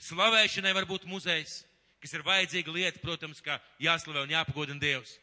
[0.00, 1.58] Slavēšanai var būt muzejs,
[2.00, 5.18] kas ir vajadzīga lieta, protams, kā jāslavē un jāpagodina Dievs.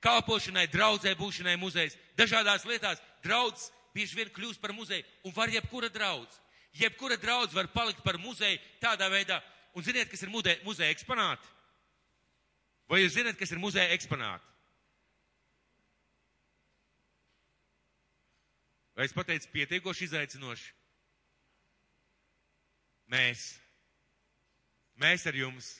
[0.00, 1.96] Kalpošanai, draudzē būšanai muzejs.
[2.16, 6.38] Dažādās lietās draudz bieži vien kļūst par muzeju un var jebkura draudz.
[6.78, 9.40] Jebkura draudz var palikt par muzeju tādā veidā.
[9.74, 11.50] Un ziniet, kas ir muzeja eksponāti?
[12.90, 14.46] Vai jūs zināt, kas ir muzeja eksponāti?
[19.00, 20.72] Vai es pateicu pietiekoši izaicinoši?
[23.08, 23.44] Mēs.
[25.00, 25.70] Mēs ar jums.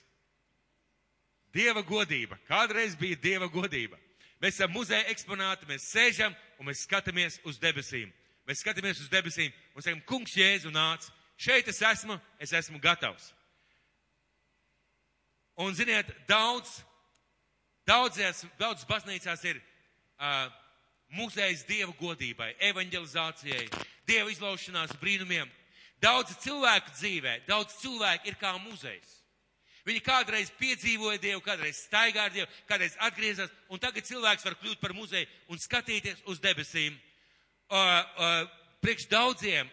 [1.52, 2.38] Dieva godība.
[2.48, 3.98] Kādreiz bija Dieva godība.
[4.40, 8.08] Mēs esam muzeja eksponāti, mēs sēžam un mēs skatāmies uz debesīm.
[8.48, 11.10] Mēs skatāmies uz debesīm un sakam, kungs Jēzu nāc.
[11.36, 13.34] Šeit es esmu, es esmu gatavs.
[15.60, 16.78] Un ziniet, daudz,
[17.84, 20.48] daudzās, daudz baznīcās ir uh,
[21.14, 23.66] muzejs Dieva godībai, evanģelizācijai,
[24.08, 25.48] Dieva izlaušanās brīnumiem.
[26.00, 29.18] Daudz cilvēku dzīvē, daudz cilvēku ir kā muzejs.
[29.84, 34.80] Viņi kādreiz piedzīvoja Dievu, kādreiz staigā ar Dievu, kādreiz atgriezās, un tagad cilvēks var kļūt
[34.80, 36.96] par muzeju un skatīties uz debesīm.
[37.70, 38.40] Uh, uh,
[38.84, 39.68] priekš daudziem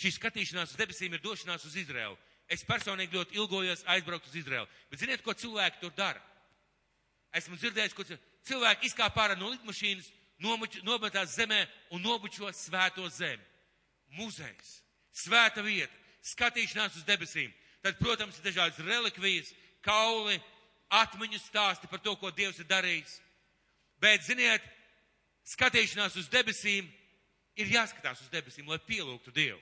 [0.00, 2.16] šī skatīšanās uz debesīm ir došanās uz Izraelu.
[2.50, 4.66] Es personīgi ļoti ilgojos aizbraukt uz Izraelu.
[4.90, 6.22] Bet ziniet, ko cilvēki tur dara?
[7.38, 8.06] Esmu dzirdējis, ko
[8.48, 10.08] cilvēki izkāp ārā no lidmašīnas,
[10.40, 11.60] nometās zemē
[11.94, 13.42] un nobučo svēto zemi.
[14.18, 14.80] Muzejs,
[15.14, 15.94] svēta vieta,
[16.32, 17.52] skatīšanās uz debesīm.
[17.80, 19.52] Tad, protams, ir dažādas relikvijas,
[19.84, 20.40] kauli,
[20.90, 23.20] atmiņu stāsti par to, ko Dievs ir darījis.
[24.02, 24.64] Bet, ziniet,
[25.54, 26.88] skatīšanās uz debesīm
[27.60, 29.60] ir jāskatās uz debesīm, lai pielūgtu Dievu.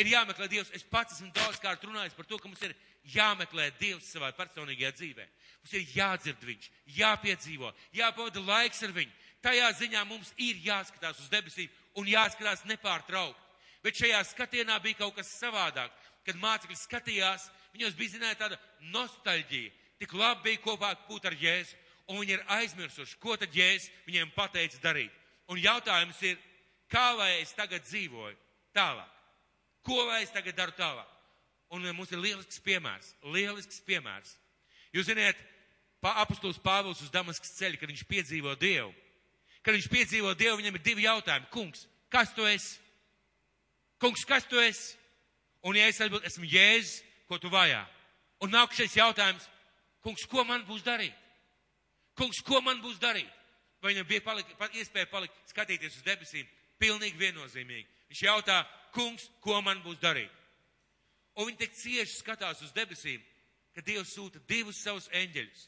[0.00, 0.72] Ir jāmeklē Dievs.
[0.74, 2.74] Es pats esmu daudzkārt runājis par to, ka mums ir
[3.14, 5.26] jāmeklē Dievs savā personīgajā dzīvē.
[5.62, 9.12] Mums ir jādzird Viņš, jāpiedzīvo, jāpavada laiks ar Viņu.
[9.44, 11.68] Tajā ziņā mums ir jāskatās uz debesīm
[12.00, 13.40] un jāskatās nepārtraukt.
[13.84, 15.92] Bet šajā skatienā bija kaut kas savādāk.
[16.24, 18.56] Kad mācekļi skatījās, viņos bija zināja tāda
[18.94, 19.72] nostalģija.
[20.00, 21.76] Tik labi bija kopā būt ar Jēzu,
[22.08, 25.12] un viņi ir aizmirsuši, ko tad Jēzus viņiem pateica darīt.
[25.52, 26.40] Un jautājums ir,
[26.88, 28.36] kā lai es tagad dzīvoju
[28.72, 29.12] tālāk?
[29.84, 31.10] Ko lai es tagad daru tālāk?
[31.76, 34.32] Un mums ir lielisks piemērs, lielisks piemērs.
[34.96, 35.36] Jūs ziniet,
[36.00, 38.92] apustulis Pāvils uz Damaskas ceļa, kad viņš piedzīvo Dievu.
[39.64, 41.48] Kad viņš piedzīvo Dievu, viņam ir divi jautājumi.
[41.52, 42.76] Kungs, kas tu esi?
[44.02, 44.98] Kungs, kas tu esi?
[45.64, 46.98] Un ja es atbildu, esmu Jēzus,
[47.28, 47.80] ko tu vajā?
[48.44, 49.46] Un nākamais jautājums,
[50.04, 51.16] kungs, ko man būs darīt?
[52.18, 53.30] Kungs, ko man būs darīt?
[53.80, 56.44] Vai viņam bija palik, iespēja palikt, skatīties uz debesīm?
[56.80, 57.88] Pilnīgi viennozīmīgi.
[58.12, 58.60] Viņš jautā,
[58.92, 60.32] kungs, ko man būs darīt?
[61.40, 63.22] Un viņi tik cieši skatās uz debesīm,
[63.74, 65.62] ka Dievs sūta divus savus eņģeļus,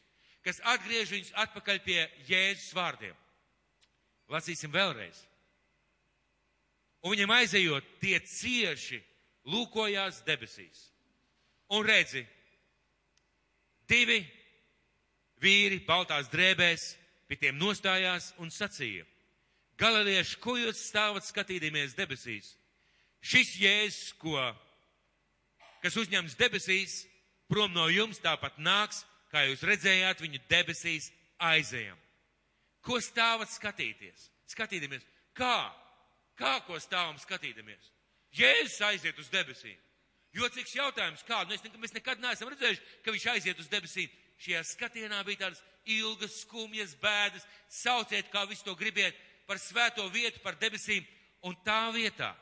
[0.44, 3.16] kas atgriež viņus atpakaļ pie Jēzus vārdiem.
[4.32, 5.18] Lasīsim vēlreiz.
[7.06, 8.98] Un viņam aizejot, tie cieši
[9.46, 10.88] lūkojās debesīs.
[11.70, 12.22] Un redzi,
[13.90, 14.20] divi
[15.42, 16.94] vīri baltās drēbēs
[17.26, 19.06] pie tiem nostājās un sacīja:
[19.78, 22.54] Galilieši, ko jūs stāvat skatīdamies debesīs?
[23.20, 24.38] Šis jēzus, ko,
[25.82, 27.04] kas uzņems debesīs,
[27.50, 31.10] prom no jums tāpat nāks, kā jūs redzējāt, viņu debesīs
[31.42, 31.98] aizējam.
[32.86, 34.28] Ko stāvat skatīties?
[34.46, 35.02] Skatīdamies,
[35.34, 35.58] kā?
[36.38, 37.90] Kā ko stāvam skatīdamies?
[38.36, 39.76] Jēzus aiziet uz debesīm.
[40.36, 41.40] Jocīgs jautājums, kā?
[41.48, 44.12] Nu, es, mēs nekad neesam redzējuši, ka viņš aiziet uz debesīm.
[44.36, 49.16] Šajā skatienā bija tādas ilgas, skumjas, bēdas, sauciet, kā visu to gribiet,
[49.48, 51.06] par svēto vietu, par debesīm.
[51.48, 52.34] Un tā vietā,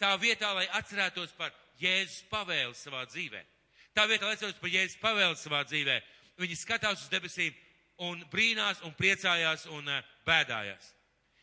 [0.00, 3.42] tā vietā, lai atcerētos par Jēzus pavēli savā dzīvē.
[3.92, 5.98] Tā vietā, lai atcerētos par Jēzus pavēli savā dzīvē,
[6.40, 7.52] viņi skatās uz debesīm
[8.02, 10.90] un brīnās un priecājās un uh, bēdājās.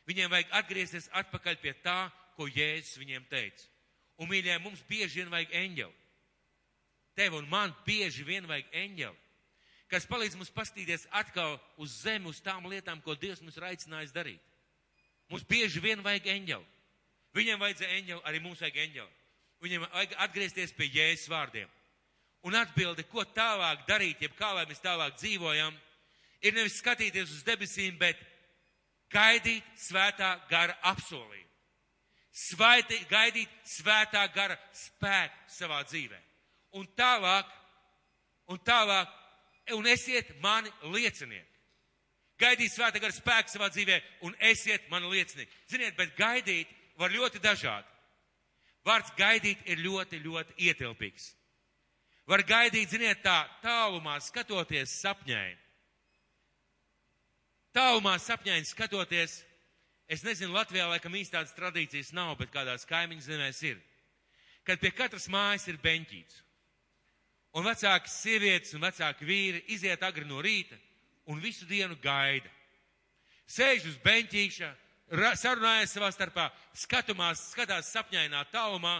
[0.10, 3.68] Viņiem vajag atgriezties atpakaļ pie tā, ko Jēzus viņiem teica.
[4.20, 5.96] Un, mīļie, mums bieži vien vajag eņģeli.
[7.20, 9.18] Tev un man bieži vien vajag eņģeli,
[9.92, 14.16] kas palīdz mums pastīties atkal uz zemi, uz tām lietām, ko Dievs mums ir aicinājis
[14.16, 14.44] darīt.
[15.30, 16.68] Mums bieži vien vajag eņģeli.
[17.38, 19.18] Viņiem vajadzēja eņģeli, arī mums vajag eņģeli.
[19.66, 21.70] Viņiem vajag atgriezties pie jēzus vārdiem.
[22.48, 25.76] Un atbildi, ko tālāk darīt, jeb kā lai mēs tālāk dzīvojam,
[26.42, 28.20] ir nevis skatīties uz debesīm, bet
[29.14, 31.48] gaidīt svētā gara apsolījumu
[32.40, 36.20] svaiti, gaidīt svētā gara spēku savā dzīvē.
[36.80, 37.48] Un tālāk
[38.50, 39.10] un tālāk,
[39.76, 41.46] un esiet mani liecinieki.
[42.40, 45.52] Gaidīt svētā gara spēku savā dzīvē un esiet mani liecinieki.
[45.70, 47.88] Ziniet, bet gaidīt var ļoti dažādi.
[48.88, 51.34] Vārds gaidīt ir ļoti, ļoti ietilpīgs.
[52.30, 55.58] Var gaidīt, ziniet, tā tālumā skatoties sapņai.
[57.76, 59.44] Tālumā sapņai skatoties,
[60.10, 63.78] es nezinu, Latvijā laikam īsti tādas tradīcijas nav, bet kādās kaimiņu zemēs ir.
[64.66, 66.40] Kad pie katras mājas ir beņķīts.
[67.58, 70.78] Un vecāki sievietes un vecāki vīri iziet agri no rīta
[71.30, 72.50] un visu dienu gaida.
[73.50, 74.70] Sēž uz beņķīša,
[75.38, 79.00] sarunājas savā starpā, skatumās, skatās sapņainā tālumā,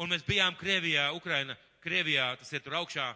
[0.00, 3.08] un mēs bijām Krievijā, Ukraina, Krievijā, tas ir tur augšā,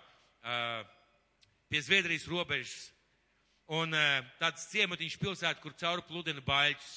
[1.68, 2.90] pie Zviedrijas robežas,
[3.72, 3.94] un
[4.40, 6.94] tāds ciematiņš pilsēta, kur cauri pludina baļķus.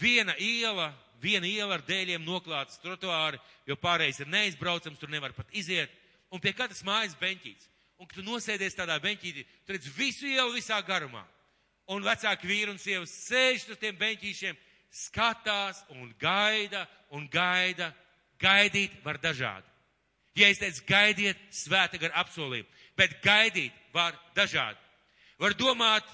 [0.00, 0.90] Viena iela,
[1.22, 5.92] viena iela ar dēļiem noklātas trotuāri, jo pārējais ir neizbraucams, tur nevar pat iziet,
[6.28, 7.70] un pie katras mājas beņķīts.
[7.96, 11.24] Un, kad tu nosēdies tādā beņķītī, tu redz visu ielu visā garumā.
[11.88, 14.58] Un vecāki vīri un sievas sēž uz tiem beņķīšiem,
[14.92, 16.84] skatās un gaida
[17.16, 17.92] un gaida.
[18.36, 19.64] Gaidīt var dažādi.
[20.36, 22.68] Ja es teicu, gaidiet svēta gar apsolījumu,
[23.00, 24.76] bet gaidīt var dažādi.
[25.38, 26.06] Var domāt,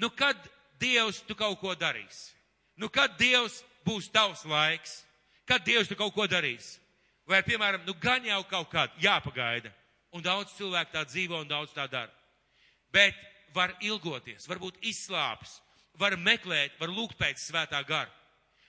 [0.00, 0.38] nu kad
[0.80, 2.32] Dievs tu kaut ko darīs?
[2.76, 5.02] Nu kad Dievs būs tavs laiks?
[5.46, 6.78] Kad Dievs tu kaut ko darīs?
[7.28, 9.70] Vai, piemēram, nu gan jau kaut kādā jāpagaida.
[10.12, 12.10] Un daudz cilvēku tā dzīvo un daudz tā dara.
[12.92, 13.16] Bet
[13.54, 15.60] var ilgoties, varbūt izslāpes,
[16.00, 18.10] var meklēt, var lūgt pēc svētā gara.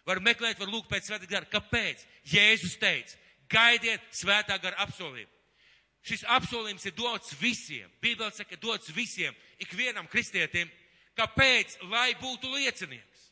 [0.08, 1.48] Var meklēt, var lūgt pēc svētā gara.
[1.52, 2.04] Kāpēc?
[2.28, 3.18] Jēzus teica,
[3.52, 5.32] gaidiet svētā gara apsolījumu.
[6.04, 7.90] Šis apsolījums ir dots visiem.
[8.04, 10.72] Bībele saka, dots visiem, ikvienam kristietim.
[11.16, 11.78] Kāpēc?
[11.92, 13.30] Lai būtu liecinieks.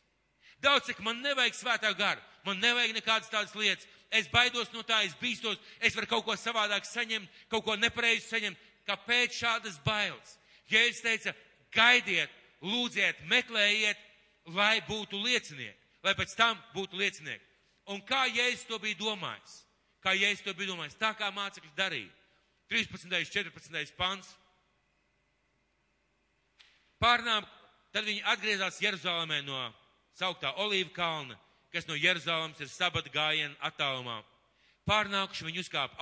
[0.62, 3.88] Daudz saka, man nevajag svētā gara, man nevajag nekādas tādas lietas.
[4.12, 8.28] Es baidos no tā, es bīstos, es varu kaut ko savādāk saņemt, kaut ko nepareizi
[8.28, 8.64] saņemt.
[8.88, 10.36] Kāpēc šādas bailes?
[10.70, 11.34] Jēzus teica,
[11.74, 12.32] gaidiet,
[12.62, 14.00] lūdziet, meklējiet,
[14.52, 17.44] lai būtu liecinieki lai pēc tam būtu liecinieki.
[17.92, 19.62] Un kā Jēzus to bija domājis?
[20.02, 20.98] Kā Jēzus to bija domājis?
[20.98, 22.10] Tā kā mācekļi darīja.
[22.72, 23.28] 13.
[23.28, 23.92] 14.
[23.98, 24.30] pants.
[27.02, 27.44] Pārnām,
[27.92, 29.58] tad viņi atgriezās Jeruzalemē no
[30.16, 31.36] sauktā Olīva kalna,
[31.72, 34.22] kas no Jeruzalemes ir sabat gājiena attālumā.
[34.88, 36.00] Pārnākuši viņi uzkāpa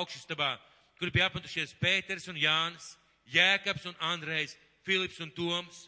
[0.00, 0.52] augšstabā,
[0.98, 2.94] kur bija apmetušies Pēters un Jānis,
[3.28, 5.84] Jēkabs un Andrejs, Filips un Toms,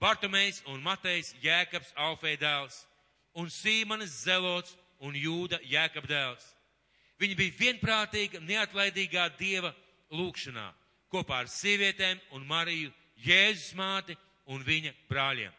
[0.00, 2.84] Bartomejs un Matejs Jēkabs Alfei dēls,
[3.34, 6.46] un Sīmanis Zelots un Jūda Jēkab dēls.
[7.20, 9.72] Viņi bija vienprātīga, neatlaidīgā Dieva
[10.16, 10.66] lūkšanā,
[11.12, 14.16] kopā ar sievietēm un Mariju, Jēzus māti
[14.48, 15.56] un viņa brāļiem.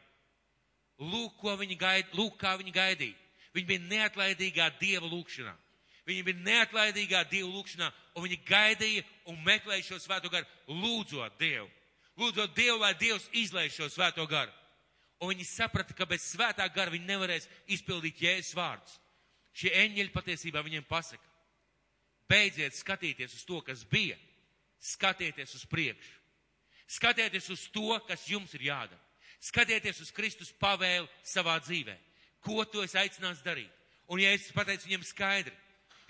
[1.02, 3.18] Lūk, ko viņi gaid, lūk, kā viņi gaidīja.
[3.54, 5.54] Viņi bija neatlaidīgā Dieva lūkšanā.
[6.10, 11.70] Viņi bija neatlaidīgā Dieva lūkšanā, un viņi gaidīja un meklēja šo svēto garu, lūdzot Dievu
[12.22, 14.52] lūdzot Dievu, lai Dievs izlaiž šo svēto garu.
[15.22, 18.98] Un viņi saprata, ka bez svētā gara viņi nevarēs izpildīt jēzus vārdus.
[19.54, 21.22] Šie eņģeļi patiesībā viņiem pasaka,
[22.32, 24.16] beidziet skatīties uz to, kas bija,
[24.80, 26.18] skatieties uz priekšu.
[26.92, 29.00] Skatieties uz to, kas jums ir jādara.
[29.42, 31.96] Skatieties uz Kristus pavēlu savā dzīvē.
[32.44, 33.72] Ko tu esi aicināts darīt?
[34.12, 35.54] Un ja es pateicu viņiem skaidri,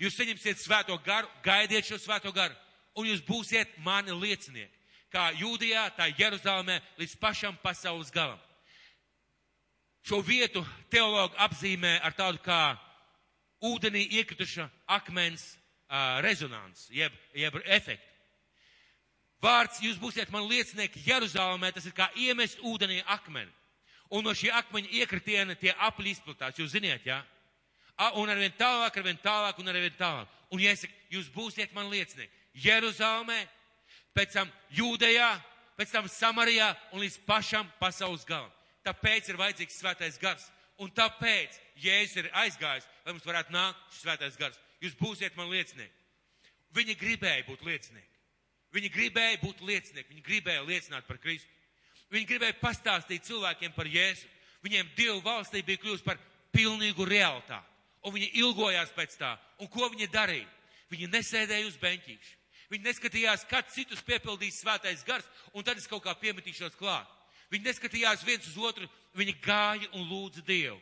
[0.02, 2.56] jūs saņemsiet svēto garu, gaidiet šo svēto garu,
[2.98, 4.82] un jūs būsiet mani liecinieki
[5.12, 8.40] kā Jūdijā, tā Jeruzalemē, līdz pašam pasaules galam.
[10.02, 12.74] Šo vietu teologi apzīmē ar tādu kā
[13.62, 15.52] ūdenī iekrituša akmens
[15.92, 18.08] uh, rezonans, jeb, jeb efektu.
[19.42, 23.50] Vārds, jūs būsiet man liecinieki Jeruzalemē, tas ir kā iemest ūdenī akmeni.
[24.12, 27.18] Un no šī akmeņa iekritiena tie apli izplatās, jūs ziniet, jā?
[27.18, 28.12] Ja?
[28.20, 30.30] Un arvien tālāk, arvien tālāk un arvien tālāk.
[30.52, 33.40] Un jāsaka, jūs būsiet man liecinieki Jeruzalemē,
[34.16, 35.30] pēc tam Jūdejā,
[35.78, 38.50] pēc tam Samarijā un līdz pašam pasaules galam.
[38.86, 40.48] Tāpēc ir vajadzīgs svētais gars.
[40.82, 44.58] Un tāpēc Jēzus ir aizgājis, lai mums varētu nākt šis svētais gars.
[44.82, 45.98] Jūs būsiet man liecinieki.
[46.74, 48.08] Viņi gribēja būt liecinieki.
[48.72, 50.08] Viņi gribēja būt liecinieki.
[50.10, 51.50] Viņi gribēja liecināt par Kristu.
[52.12, 54.28] Viņi gribēja pastāstīt cilvēkiem par Jēzu.
[54.64, 56.20] Viņiem Dievu valstī bija kļūst par
[56.54, 57.68] pilnīgu realitāti.
[58.02, 59.36] Un viņi ilgojās pēc tā.
[59.62, 60.48] Un ko viņi darīja?
[60.90, 62.38] Viņi nesēdēja uz beņķīša.
[62.72, 67.08] Viņi neskatījās, kad citus piepildīs svētais gars, un tad es kaut kā piemetīšos klāt.
[67.52, 70.78] Viņi neskatījās viens uz otru, viņi gāja un lūdza Dievu.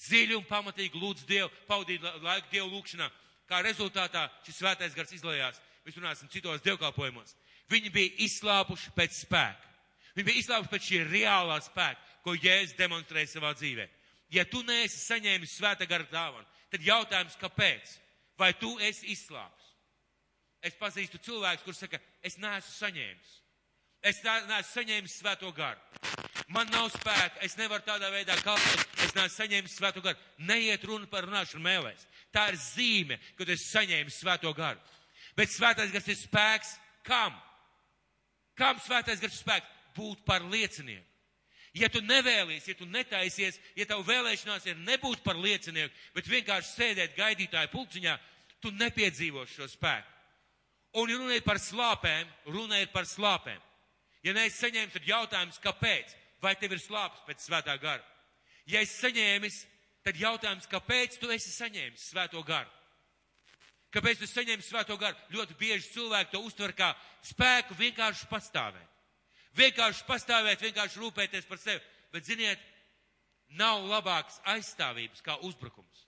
[0.00, 3.08] Dziļi un pamatīgi lūdza Dievu, pavadīja laiku Dievu lūkšanā.
[3.46, 5.60] Kā rezultātā šis svētais gars izlējās.
[5.86, 7.36] Mēs runāsim citos dievkalpojumos.
[7.70, 9.70] Viņi bija izslāpuši pēc spēka.
[10.16, 13.86] Viņi bija izslāpuši pēc šī reālā spēka, ko Jēzus demonstrēja savā dzīvē.
[14.34, 17.94] Ja tu neesi saņēmis svēta gara dāvanu, tad jautājums, kāpēc?
[18.38, 19.70] Vai tu esi izslāpis?
[20.66, 23.34] Es pazīstu cilvēkus, kurš saka, es neesmu saņēmis.
[24.10, 25.80] Es neesmu saņēmis svēto garu.
[26.52, 30.18] Man nav spēka, es nevaru tādā veidā kalpot, es neesmu saņēmis svēto garu.
[30.48, 32.06] Neiet runa par runāšanu mēlēs.
[32.36, 34.80] Tā ir zīme, kad es saņēmu svēto garu.
[35.36, 36.74] Bet svētais gars ir spēks
[37.06, 37.32] kam?
[38.56, 39.72] Kam svētais gars ir spēks?
[39.96, 41.06] Būt par liecinieku.
[41.76, 46.72] Ja tu nevēlies, ja tu netaisies, ja tavu vēlēšanās ir nebūt par liecinieku, bet vienkārši
[46.72, 48.14] sēdēt gaidītāju pulciņā,
[48.64, 50.12] tu nepiedzīvos šo spēku.
[50.96, 53.60] Un ja runa ir par slāpēm, runa ir par slāpēm.
[54.24, 56.14] Ja neesi saņēmis, tad jautājums, kāpēc?
[56.40, 58.04] Vai tev ir slāpes pēc svētā gara?
[58.68, 59.60] Ja esi saņēmis,
[60.06, 62.70] tad jautājums, kāpēc tu esi saņēmis svēto garu?
[63.94, 65.18] Kāpēc tu saņēmi svēto garu?
[65.34, 66.92] Ļoti bieži cilvēki to uztver kā
[67.24, 68.92] spēku vienkārši pastāvēt.
[69.56, 71.80] Vienkārši pastāvēt, vienkārši rūpēties par sevi.
[72.12, 72.60] Bet, ziniet,
[73.56, 76.04] nav labākas aizstāvības kā uzbrukums.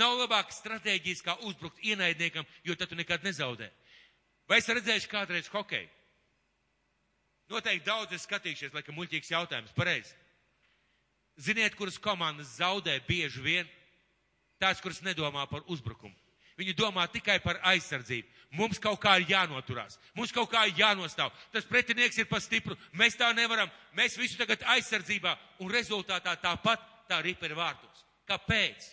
[0.00, 3.68] Nav labākas stratēģijas kā uzbrukt ienaidniekam, jo tad tu nekad nezaudē.
[4.48, 5.90] Vai es redzējuši kādreiz hokeju?
[7.52, 10.16] Noteikti daudz ir skatījušies, laikam muļķīgs jautājums, pareizi.
[11.40, 13.70] Ziniet, kuras komandas zaudē bieži vien?
[14.60, 16.14] Tās, kuras nedomā par uzbrukumu.
[16.60, 18.28] Viņi domā tikai par aizsardzību.
[18.58, 21.32] Mums kaut kā ir jānoturās, mums kaut kā ir jānostāv.
[21.54, 25.32] Tas pretinieks ir pa stipru, mēs tā nevaram, mēs visu tagad aizsardzībā
[25.64, 28.04] un rezultātā tāpat tā ripa ir vārtos.
[28.28, 28.90] Kāpēc?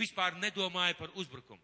[0.00, 1.60] Vispār nedomāja par uzbrukumu.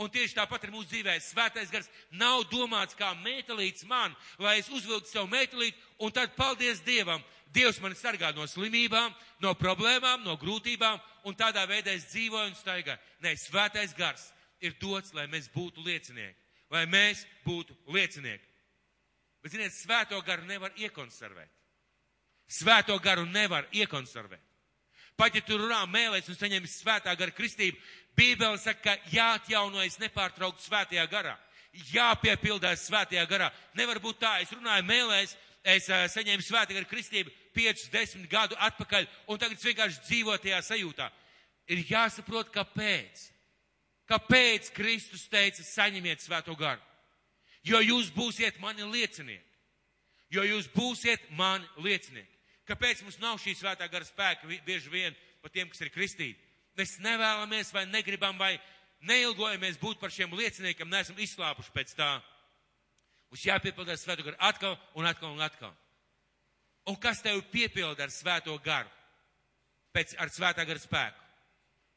[0.00, 1.14] Un tieši tāpat ir mūsu dzīvē.
[1.22, 6.82] Svētais gars nav domāts kā metālīts man, lai es uzvilktu savu metālīti un tad paldies
[6.86, 7.22] Dievam.
[7.54, 12.56] Dievs mani sargā no slimībām, no problēmām, no grūtībām un tādā veidā es dzīvoju un
[12.58, 12.98] staigāju.
[13.22, 16.40] Nē, svētais gars ir dots, lai mēs būtu liecinieki.
[16.74, 18.50] Lai mēs būtu liecinieki.
[19.44, 21.52] Bet, ziniet, svēto garu nevar iekonservēt.
[22.50, 24.42] Svēto garu nevar iekonservēt.
[25.14, 27.78] Pat ja tu runā mēlēs un saņem svētā gara kristību,
[28.16, 31.34] Bībele saka, ka jāatjaunojas nepārtraukt svētajā garā.
[31.90, 33.50] Jāpiepildās svētajā garā.
[33.74, 35.34] Nevar būt tā, es runāju mēlēs,
[35.66, 40.42] es uh, saņēmu svētā gara kristību 5, 10 gadu atpakaļ, un tagad es vienkārši dzīvoju
[40.44, 41.08] tajā sajūtā.
[41.74, 43.30] Ir jāsaprot, kāpēc.
[44.10, 46.82] Kāpēc Kristus teica, saņemiet svēto garu?
[47.64, 49.44] Jo jūs būsiet mani liecinieki.
[50.34, 52.30] Jo jūs būsiet mani liecinieki.
[52.68, 56.40] Kāpēc mums nav šī svētā gara spēka bieži vien par tiem, kas ir kristīti?
[56.78, 58.56] Mēs nevēlamies vai negribam vai
[59.06, 62.10] neilgojamies būt par šiem lieciniekiem, neesam izslāpuši pēc tā.
[63.30, 65.74] Mums jāpiepildās svēto garu atkal un atkal un atkal.
[66.90, 68.90] Un kas tev piepilda ar svēto garu?
[69.94, 71.24] Pēc ar svētā gara spēku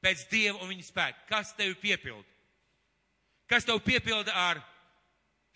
[0.03, 1.25] pēc Dieva un viņa spēka.
[1.29, 2.27] Kas tevi piepilda?
[3.49, 4.61] Kas tev piepilda ar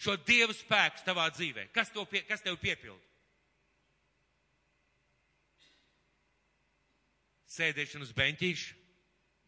[0.01, 1.69] šo Dieva spēku tavā dzīvē?
[1.75, 3.01] Kas, pie, kas tev piepilda?
[7.51, 8.75] Sēdēšana uz beņķīša,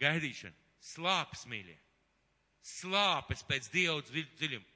[0.04, 0.56] gaidīšana,
[0.94, 1.80] slāpes mīļie,
[2.76, 4.70] slāpes pēc Dieva dziļuma,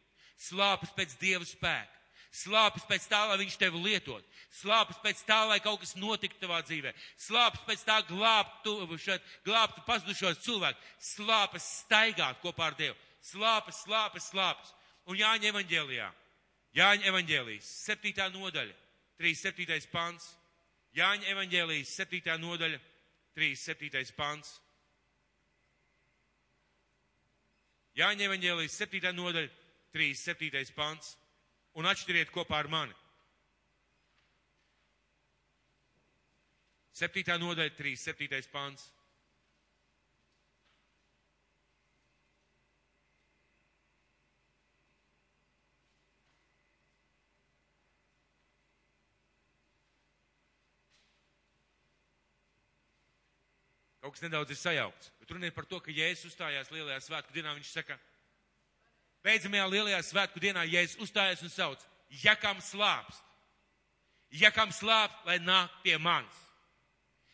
[0.50, 1.98] slāpes pēc Dieva spēka
[2.38, 4.26] slāpes pēc tā, lai viņš tevi lietot,
[4.60, 9.84] slāpes pēc tā, lai kaut kas notiktu tavā dzīvē, slāpes pēc tā glābtu, šeit, glābtu
[9.88, 12.98] pazudušos cilvēkus, slāpes staigāt kopā ar Dievu,
[13.32, 14.74] slāpes, slāpes, slāpes.
[15.08, 16.08] Un Jāņa evaņģēlijā,
[16.76, 18.76] Jāņa evaņģēlijas, septītā nodaļa,
[19.22, 19.88] 37.
[19.92, 20.34] pants,
[20.98, 22.80] Jāņa evaņģēlijas, septītā nodaļa,
[23.38, 24.16] 37.
[24.18, 24.58] pants.
[27.98, 29.50] Jāņa evaņģēlijas, septītā nodaļa,
[29.96, 30.74] 37.
[30.78, 31.16] pants
[31.80, 32.94] un atšķiriet kopā ar mani.
[36.98, 37.38] 7.
[37.42, 37.96] nodaļa, 3.
[38.04, 38.97] 7.
[54.08, 55.10] Kaut kas nedaudz ir sajaukts.
[55.20, 57.52] Bet runa ir par to, ka Jēzus uzstājās lielajā svētku dienā.
[57.58, 57.98] Viņš saka,
[59.28, 61.84] beidzamajā lielajā svētku dienā Jēzus uzstājas un sauc,
[62.24, 63.26] ja kam slāpst,
[64.32, 66.40] ja kam slāpst, lai nāk pie manis.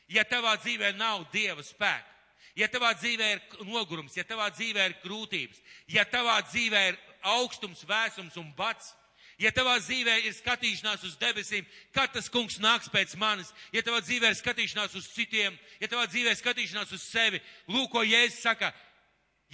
[0.09, 2.09] Ja tavā dzīvē nav Dieva spēka,
[2.57, 5.61] ja tavā dzīvē ir nogurums, ja tavā dzīvē ir grūtības,
[5.93, 7.01] ja tavā dzīvē ir
[7.36, 8.95] augstums, vēsums un bats,
[9.41, 11.65] ja tavā dzīvē ir skatīšanās uz debesīm,
[11.95, 16.05] kad tas kungs nāks pēc manis, ja tavā dzīvē ir skatīšanās uz citiem, ja tavā
[16.11, 18.73] dzīvē ir skatīšanās uz sevi, lūk, ko Jēzus saka,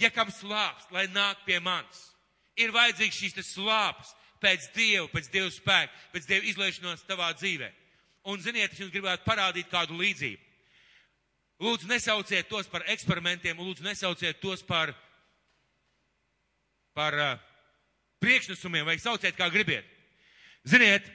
[0.00, 2.10] ja kam slāpst, lai nāk pie manis
[2.60, 7.68] ir vajadzīgs šīs slāpes pēc Dieva, pēc Dieva spēka, pēc Dieva izliešanos tavā dzīvē.
[8.30, 10.48] Un ziniet, es jums gribētu parādīt kādu līdzību.
[11.60, 14.94] Lūdzu, nesauciet tos par eksperimentiem, lūdzu, nesauciet tos par,
[16.96, 17.49] par uh,
[18.20, 19.86] priekšnesumiem, vai sauciet kā gribiet.
[20.68, 21.06] Ziniet,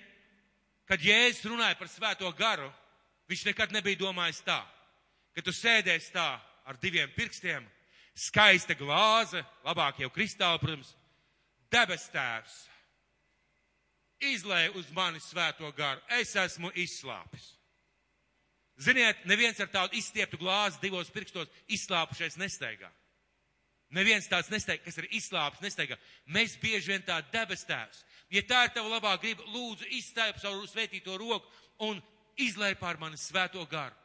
[0.90, 2.68] kad Jēzus runāja par svēto garu,
[3.30, 4.60] viņš nekad nebija domājis tā,
[5.36, 6.28] ka tu sēdēsi tā
[6.66, 7.66] ar diviem pirkstiem,
[8.16, 10.94] skaista glāze, labāk jau kristāla, protams,
[11.74, 12.64] debes tēvs
[14.24, 17.52] izlēja uz mani svēto garu, es esmu izslāpis.
[18.82, 22.90] Ziniet, neviens ar tādu izstieptu glāzi divos pirkstos izslāpušais nesteigā.
[23.96, 25.96] Neviens tāds nesteigā, kas ir izslāpis, nesteigā.
[26.28, 28.02] Mēs bieži vien tā debes tēvs.
[28.34, 31.48] Ja tā ir tava labā griba, lūdzu izstēp savu svētīto roku
[31.88, 32.02] un
[32.42, 33.96] izlēj pār mani svēto garu.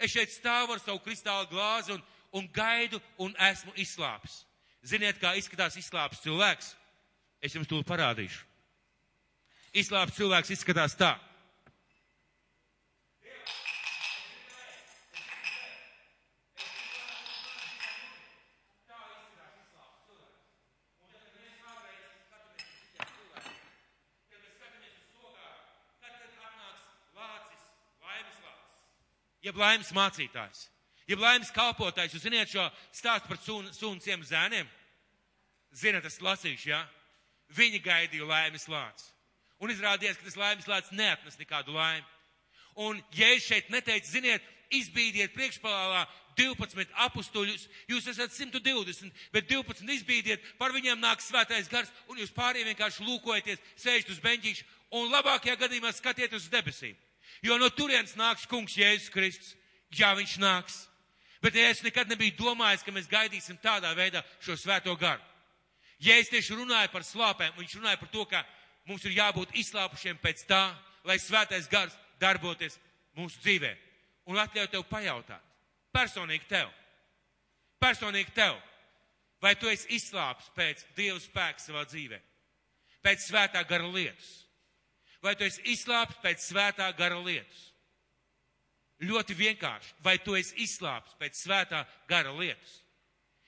[0.00, 2.00] Es šeit stāvu ar savu kristālu glāzi un,
[2.34, 4.40] un gaidu un esmu izslāpis.
[4.84, 6.72] Ziniet, kā izskatās izslāpis cilvēks?
[7.44, 8.40] Es jums tūlīt parādīšu.
[9.76, 11.14] Izslāpis cilvēks izskatās tā.
[29.44, 30.68] Jeb laimes mācītājs,
[31.10, 32.16] jeb laimes kalpotājs.
[32.16, 32.64] Jūs zināt šo
[32.94, 33.40] stāstu par
[33.76, 34.68] sunciem zēniem?
[35.74, 36.80] Zinat, es lasīšu, jā?
[36.80, 37.04] Ja?
[37.54, 39.10] Viņi gaidīja laimes lācis.
[39.62, 42.06] Un izrādījās, ka tas laimes lācis neatnes nekādu laimi.
[42.82, 46.02] Un, ja es šeit neteicu, ziniet, izbīdiet priekšpalālā
[46.34, 52.34] 12 apstuļus, jūs esat 120, bet 12 izbīdiet, par viņiem nāk svētais gars, un jūs
[52.34, 54.66] pārējie vienkārši lūkojaties, sēžat uz beņķīšu,
[54.98, 56.96] un labākajā gadījumā skatiet uz debesīm.
[57.44, 59.52] Jo no turienes nāks kungs Jēzus Kristus.
[59.92, 60.78] Jā, viņš nāks.
[61.44, 65.20] Bet ja es nekad nebiju domājis, ka mēs gaidīsim tādā veidā šo svēto garu.
[66.00, 68.40] Ja es tieši runāju par slāpēm, viņš runāja par to, ka
[68.88, 70.62] mums ir jābūt izslāpušiem pēc tā,
[71.04, 72.78] lai svētais gars darboties
[73.16, 73.74] mūsu dzīvē.
[74.32, 75.44] Un atļauju tev pajautāt,
[75.92, 76.70] personīgi tev,
[77.80, 78.56] personīgi tev,
[79.44, 82.20] vai tu esi izslāpis pēc Dieva spēka savā dzīvē,
[83.04, 84.43] pēc svētā gara lietas?
[85.24, 87.70] Vai tu esi izslāpis pēc svētā gara lietas?
[89.04, 92.80] Ļoti vienkārši, vai tu esi izslāpis pēc svētā gara lietas?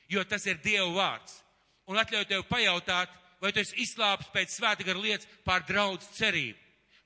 [0.09, 1.43] Jo tas ir Dieva vārds.
[1.87, 3.13] Un atļauju tev pajautāt,
[3.43, 6.59] vai tu esi izslāpis pēc svētā gara lietas pār draudz cerību,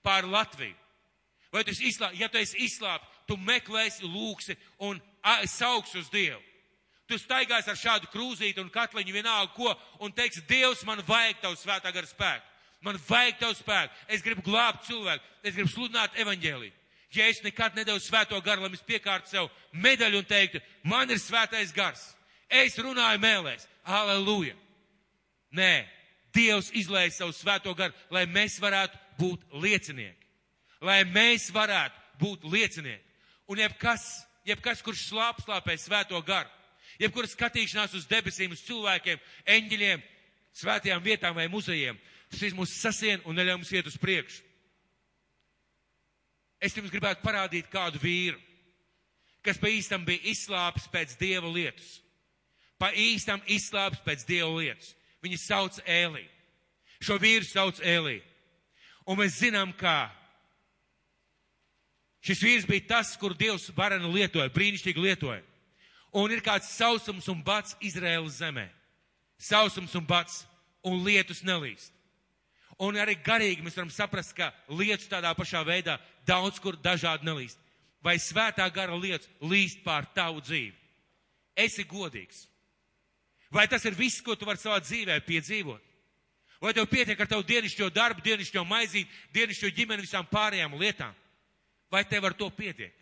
[0.06, 0.76] pār Latviju.
[1.52, 4.56] Vai tu esi izslāpis, ja tu esi izslāpis, tu meklēsi, lūksi
[4.86, 5.00] un
[5.50, 6.40] sauks uz Dievu.
[7.10, 11.58] Tu staigās ar šādu krūzīti un katliņu vienalga ko un teiksi, Dievs, man vajag tavu
[11.58, 12.49] svētā gara spēku.
[12.84, 13.94] Man vajag tavu spēku.
[14.08, 15.24] Es gribu glābt cilvēku.
[15.44, 16.72] Es gribu sludināt evaņģēliju.
[17.12, 21.18] Ja es nekad nedevu svēto garu, lai es piekārtu sev medaļu un teiktu, man ir
[21.18, 22.04] svētais gars.
[22.46, 23.66] Es runāju mēlēs.
[23.84, 24.54] Aleluja!
[25.50, 25.88] Nē,
[26.34, 30.28] Dievs izlēja savu svēto garu, lai mēs varētu būt liecinieki.
[30.86, 33.02] Lai mēs varētu būt liecinieki.
[33.50, 34.04] Un jebkas,
[34.46, 36.48] jebkas kurš slāp slāpē svēto garu,
[37.02, 39.18] jebkura skatīšanās uz debesīm, uz cilvēkiem,
[39.56, 40.06] eņģeļiem,
[40.60, 41.98] svētajām vietām vai muzejiem,
[42.34, 44.44] šis mūs sasien un neļauj mums iet uz priekšu.
[46.60, 48.36] Es jums gribētu parādīt kādu vīru,
[49.42, 51.98] kas pa īstam bija izslāpis pēc dieva lietas.
[52.80, 54.94] Pa īstam izslāpis pēc dieva lietas.
[55.24, 56.24] Viņu sauc Ēlī.
[57.00, 58.20] Šo vīru sauc Ēlī.
[59.08, 60.10] Un mēs zinām, kā
[62.24, 65.40] šis vīrs bija tas, kur Dievs varenu lietoja, brīnišķīgi lietoja.
[66.12, 68.66] Un ir kāds sausums un bats Izraēlas zemē.
[69.40, 70.42] Sausums un bats
[70.84, 71.92] un lietus nelīst.
[72.80, 77.58] Un arī garīgi mēs varam saprast, ka lietas tādā pašā veidā daudz kur dažādi nelīst.
[78.00, 80.72] Vai svētā gara lietas līst pār tavu dzīvi?
[81.60, 82.46] Esi godīgs.
[83.52, 85.82] Vai tas ir viss, ko tu vari savā dzīvē piedzīvot?
[86.60, 91.12] Vai tev pietiek ar tavu dienišķo darbu, dienišķo maizīt, dienišķo ģimeni, visām pārējām lietām?
[91.92, 92.94] Vai tev ar to pietiek?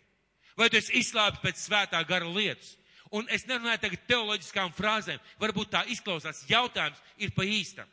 [0.57, 2.75] Vai tu esi izslāpis pēc svētā gara lietas?
[3.15, 6.43] Un es nerunāju tagad teoloģiskām frāzēm, varbūt tā izklausās.
[6.49, 7.87] Jautājums ir pa īstam.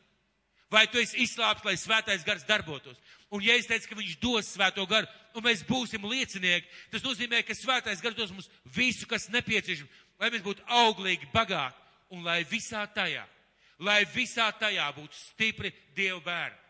[0.70, 2.98] Vai tu esi izslāpis, lai svētais gars darbotos?
[3.30, 7.42] Un ja es teicu, ka viņš dos svēto garu, un mēs būsim liecinieki, tas nozīmē,
[7.46, 11.78] ka svētais gars dos mums visu, kas nepieciešams, lai mēs būtu auglīgi, bagāti,
[12.14, 13.24] un lai visā tajā,
[13.78, 16.62] lai visā tajā būtu stipri Dieva bērni.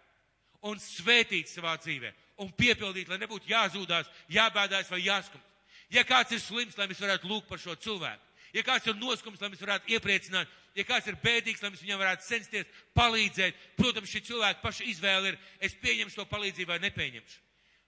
[0.66, 5.44] Un svētīt savā dzīvē, un piepildīt, lai nebūtu jāzūdās, jābēdājas vai jāskums.
[5.92, 8.22] Ja kāds ir slims, lai mēs varētu lūgt par šo cilvēku.
[8.56, 12.00] Ja kāds ir noskums, lai mēs varētu iepriecināt ja kāds ir bēdīgs, lai mēs viņam
[12.02, 17.42] varētu censties palīdzēt, protams, šī cilvēka paša izvēle ir, es pieņemšu to palīdzību vai nepieņemšu.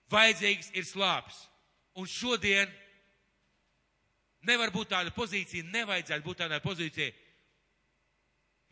[0.09, 1.43] Vajadzīgs ir slāpes.
[1.99, 2.71] Un šodien
[4.47, 7.11] nevar būt tāda pozīcija, nevajadzētu būt tādā pozīcijā.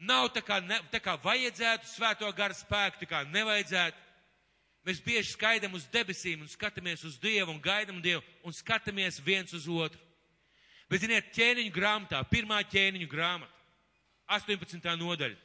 [0.07, 4.03] Nav tā kā, ne, tā kā vajadzētu svēto garu spēku, tā kā nevajadzētu.
[4.88, 9.51] Mēs bieži skaidam uz debesīm un skatāmies uz Dievu un gaidam Dievu un skatāmies viens
[9.57, 9.99] uz otru.
[10.88, 13.57] Bet, ziniet, ķēniņu grāmatā, pirmā ķēniņu grāmata,
[14.28, 14.84] 18.
[14.99, 15.38] nodaļa.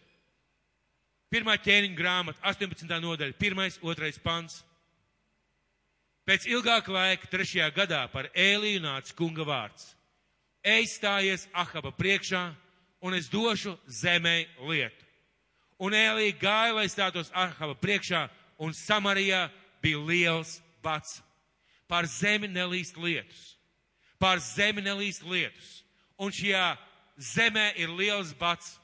[1.33, 2.91] Pirmā ķēniņa grāmata, 18.
[3.01, 4.61] nodaļa, pirmais, otrais pants.
[6.29, 9.95] Pēc ilgāka laika, trešajā gadā, par Ēliju nāca kunga vārds.
[10.63, 12.53] Ej stājies Ahaba priekšā,
[13.03, 15.09] un es došu zemē lietu.
[15.83, 18.29] Un Elī gāja, lai stātos Ahava priekšā,
[18.63, 19.49] un Samarijā
[19.83, 21.19] bija liels bats.
[21.91, 23.57] Pār zemi nelīst lietus.
[24.23, 25.83] Pār zemi nelīst lietus.
[26.23, 26.77] Un šajā
[27.17, 28.79] zemē ir liels bats.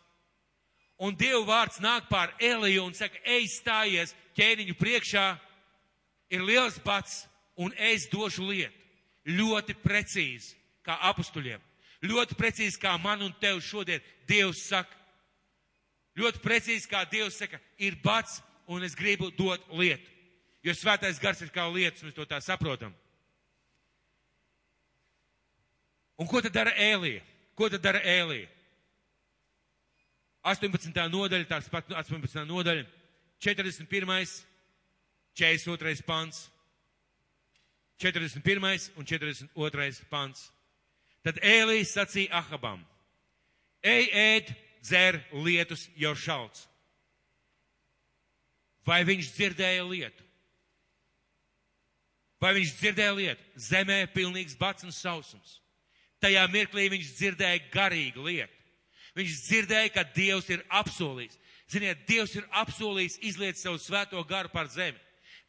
[0.99, 5.27] Un Dieva vārds nāk pār Eliju un saka, ej stājies ķēniņu priekšā,
[6.35, 7.27] ir liels bats,
[7.59, 8.75] un es došu lietu.
[9.29, 11.63] Ļoti precīzi, kā apustuļiem.
[12.09, 14.95] Ļoti precīzi, kā man un tev šodien Dievs saka.
[16.19, 20.11] Ļoti precīzi, kā Dievs saka, ir bats, un es gribu dot lietu.
[20.67, 22.95] Jo svētais gars ir kā lietas, mēs to tā saprotam.
[26.19, 27.23] Un ko tad dara Ēlija?
[27.59, 28.47] Ko tad dara Ēlija?
[30.47, 30.95] 18.
[31.11, 32.45] nodaļa, tās pat 18.
[32.47, 32.87] nodaļa,
[33.43, 34.37] 41.
[35.35, 36.05] 42.
[36.07, 36.47] pants.
[37.99, 38.93] 41.
[38.97, 40.07] un 42.
[40.11, 40.47] pants.
[41.27, 42.85] Tad Ēlijas sacīja Ahabam,
[43.83, 44.53] ej ēd,
[44.87, 46.69] dzer lietus jau šalts.
[48.87, 50.25] Vai viņš dzirdēja lietu?
[52.41, 53.49] Vai viņš dzirdēja lietu?
[53.59, 55.59] Zemē pilnīgs bats un sausums.
[56.23, 58.55] Tajā mirklī viņš dzirdēja garīgu lietu.
[59.19, 61.39] Viņš dzirdēja, ka Dievs ir apsolījis.
[61.71, 64.99] Ziniet, Dievs ir apsolījis izliet savu svēto garu par zemi.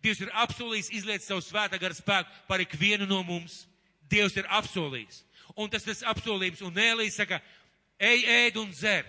[0.04, 3.66] Dievs ir apsolījis izliet savu svētā gara spēku par ikvienu no mums.
[4.10, 5.24] Dievs ir apsolījis.
[5.60, 6.64] Un tas tas apsolījums.
[6.66, 7.42] Un Ēlīs saka,
[8.00, 9.06] ej, ēd un dzer.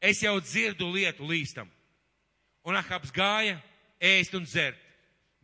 [0.00, 1.68] Es jau dzirdu lietu līstam.
[2.64, 3.58] Un Ahabs gāja
[4.00, 4.78] ēst un dzert.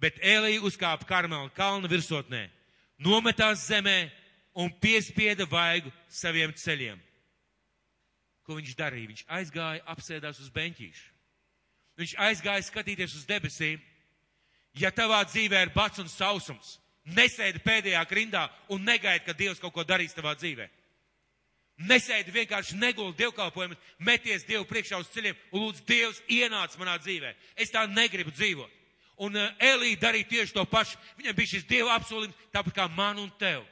[0.01, 2.47] Bet Ēlija uzkāpa Karmela kalna virsotnē,
[3.01, 4.11] nometās zemē
[4.57, 6.97] un piespieda vaigu saviem ceļiem.
[8.47, 9.11] Ko viņš darīja?
[9.11, 11.05] Viņš aizgāja, apsēdās uz beņķīšu.
[12.01, 13.81] Viņš aizgāja skatīties uz debesīm.
[14.77, 16.77] Ja tavā dzīvē ir bats un sausums,
[17.09, 20.69] nesēdi pēdējā grindā un negaidi, ka Dievs kaut ko darīs tavā dzīvē.
[21.89, 27.35] Nesēdi vienkārši neguldi dievkalpojumus, meties Dievu priekšā uz ceļiem un lūdzu Dievs ienāc manā dzīvē.
[27.57, 28.73] Es tā negribu dzīvot.
[29.25, 30.97] Un uh, Elija darīja tieši to pašu.
[31.17, 33.65] Viņam bija šis Dieva apsolījums, tāpat kā man un tev.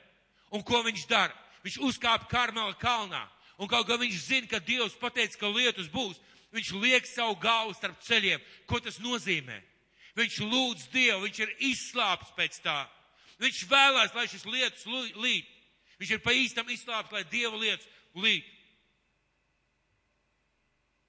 [0.55, 1.35] Un ko viņš dara?
[1.65, 3.25] Viņš uzkāpa Karmela kalnā.
[3.59, 6.19] Un kaut kā viņš zina, ka Dievs pateica, ka lietus būs,
[6.55, 8.43] viņš liek savu galvu starp ceļiem.
[8.71, 9.61] Ko tas nozīmē?
[10.19, 12.85] Viņš lūdz Dievu, viņš ir izslāpis pēc tā.
[13.43, 14.87] Viņš vēlās, lai šis lietus
[15.19, 15.47] līd.
[15.99, 18.51] Viņš ir pa īstam izslāpis, lai Dieva lietas līd.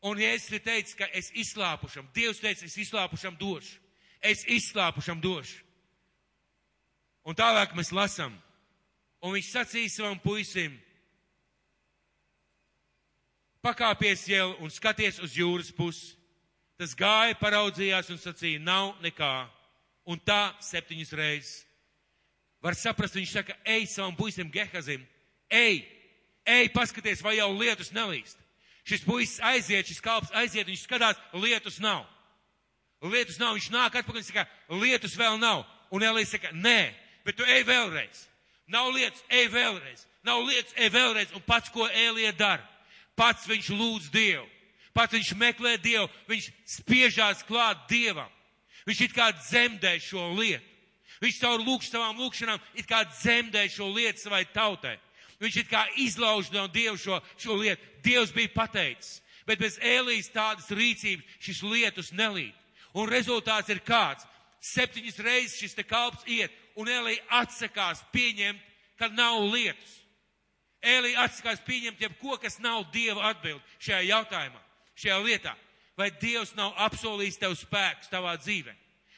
[0.06, 3.80] Un ja es teicu, ka es izslāpušam, Dievs teica, es izslāpušam došu.
[4.22, 5.62] Es izslāpušam došu.
[7.26, 8.34] Un tālāk mēs lasām.
[9.26, 10.76] Un viņš sacīja savam puisim,
[13.65, 16.13] pakāpies jau un skaties uz jūras pusi.
[16.76, 19.47] Tas gāja, paraudzījās un sacīja, nav nekā.
[20.05, 21.53] Un tā septiņas reizes.
[22.61, 25.05] Var saprast, viņš saka, ej savam puisim Gehazim,
[25.49, 25.80] ej,
[26.45, 28.38] ej, paskaties, vai jau lietus nelīst.
[28.86, 32.03] Šis puisis aiziet, šis kalps aiziet, viņš skatās, lietus nav.
[33.05, 34.45] Lietus nav, viņš nāk atpakaļ un saka,
[34.82, 35.63] lietus vēl nav.
[35.93, 36.93] Un Elīze saka, nē,
[37.26, 38.26] bet tu ej vēlreiz.
[38.68, 40.05] Nav lietas, ej vēlreiz.
[40.26, 41.34] Nav lietas, ej vēlreiz.
[41.38, 42.66] Un pats, ko Elija dara,
[43.16, 44.47] pats viņš lūdz Dievu.
[44.95, 48.32] Pats viņš meklē Dievu, viņš spiežās klāt Dievam.
[48.86, 50.63] Viņš it kā dzemdē šo lietu.
[51.24, 54.97] Viņš caur lūkš savām lūkšanām it kā dzemdē šo lietu savai tautai.
[55.41, 57.82] Viņš it kā izlauž no Dieva šo, šo lietu.
[58.03, 59.22] Dievs bija pateicis.
[59.45, 62.53] Bet bez Ēlijas tādas rīcības šis lietus nelīd.
[62.95, 64.26] Un rezultāts ir kāds.
[64.63, 68.61] Septiņas reizes šis te kalps iet, un Ēlija atsakās pieņemt,
[68.99, 69.99] ka nav lietus.
[70.86, 74.61] Ēlija atsakās pieņemt jebko, kas nav Dieva atbild šajā jautājumā,
[74.95, 75.55] šajā lietā.
[75.97, 78.73] Vai Dievs nav apsolījis tev spēkus tavā dzīvē?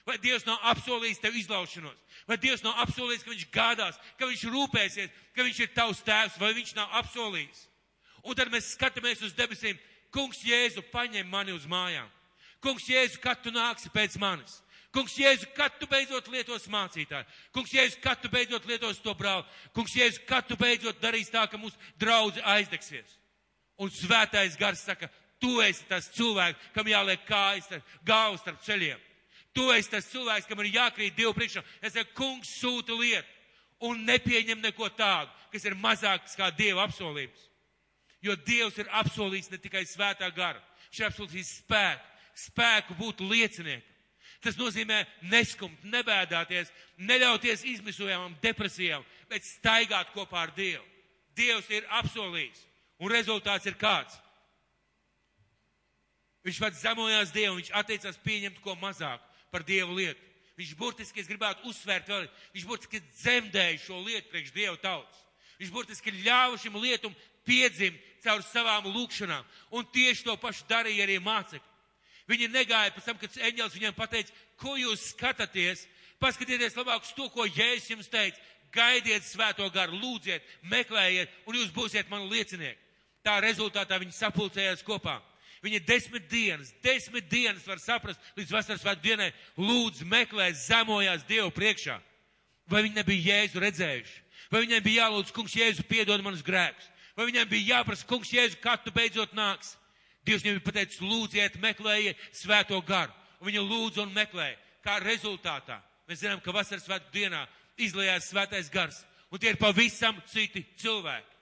[0.07, 1.97] Vai Dievs nav apsolījis tev izlaušanos?
[2.29, 6.37] Vai Dievs nav apsolījis, ka viņš gādās, ka viņš rūpēsies, ka viņš ir tavs tēvs,
[6.39, 7.65] vai viņš nav apsolījis?
[8.23, 9.75] Un tad mēs skatāmies uz debesīm,
[10.13, 12.07] kungs Jēzu paņem mani uz mājām.
[12.63, 14.61] Kungs Jēzu, kad tu nāksi pēc manis?
[14.97, 17.27] Kungs Jēzu, kad tu beidzot lietos mācītāju?
[17.53, 19.45] Kungs Jēzu, kad tu beidzot lietos to brāli?
[19.75, 23.11] Kungs Jēzu, kad tu beidzot darīs tā, ka mūsu draudzi aizdegsies?
[23.77, 25.05] Un svētais gars saka,
[25.37, 27.69] tu esi tas cilvēks, kam jāliek kājas,
[28.01, 29.03] galvas starp ceļiem.
[29.53, 31.61] Tu esi tas cilvēks, kam ir jākrīt Dievu priekšā.
[31.85, 37.43] Es saku, kungs sūta lietu un nepieņem neko tādu, kas ir mazāks kā Dieva apsolījums.
[38.25, 40.57] Jo Dievs ir apsolījis ne tikai svētā gara,
[40.89, 42.09] viņš ir apsolījis spēku,
[42.47, 43.93] spēku būt lieciniekam.
[44.43, 46.69] Tas nozīmē neskumt, nebēdāties,
[47.01, 50.83] neļauties izmisojamam depresijām, bet staigāt kopā ar Dievu.
[51.37, 52.61] Dievs ir apsolījis,
[53.01, 54.15] un rezultāts ir kāds.
[56.45, 60.21] Viņš pats zemojās Dievu, viņš atteicās pieņemt ko mazāk par Dievu lietu.
[60.57, 65.19] Viņš burtiski, es gribētu uzsvērt vēl, viņš burtiski dzemdēja šo lietu priekš Dievu tautas.
[65.59, 67.13] Viņš burtiski ļāva šim lietum
[67.45, 69.45] piedzimt caur savām lūkšanām.
[69.73, 71.76] Un tieši to pašu darīja arī mācekļi.
[72.27, 75.85] Viņi negāja pēc tam, kad eņģēlis viņiem pateica, ko jūs skatāties,
[76.19, 78.41] paskatieties labāk uz to, ko Jēzus jums teica.
[78.75, 82.81] Gaidiet svēto garu, lūdziet, meklējiet, un jūs būsiet mani liecinieki.
[83.23, 85.21] Tā rezultātā viņi sapulcējās kopā.
[85.63, 91.49] Viņi desmit dienas, desmit dienas var saprast, līdz vasaras svētku dienai lūdz, meklē, zemojās Dievu
[91.55, 91.97] priekšā.
[92.69, 94.21] Vai viņi nebija Jēzu redzējuši?
[94.51, 96.91] Vai viņiem bija jālūdz, kungs, Jēzu piedod manus grēkus?
[97.17, 99.73] Vai viņiem bija jāprasa, kungs, Jēzu, kad tu beidzot nāks?
[100.27, 103.13] Dievs viņiem bija pateicis, lūdziet, meklējiet svēto garu.
[103.39, 104.51] Un viņi lūdz un meklē.
[104.83, 107.45] Kā rezultātā mēs zinām, ka vasaras svētku dienā
[107.79, 109.01] izlējās svētais gars.
[109.31, 111.35] Un tie ir pavisam citi cilvēki.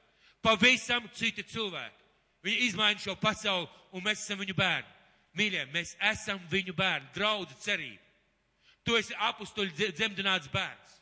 [0.46, 2.02] Pavisam citi cilvēki.
[2.46, 4.92] Viņi izmaina šo pasauli, un mēs esam viņu bērni.
[5.36, 8.02] Mīļie, mēs esam viņu bērni, draudzi cerība.
[8.86, 10.94] Tu esi apustuļu dzemdināts bērns.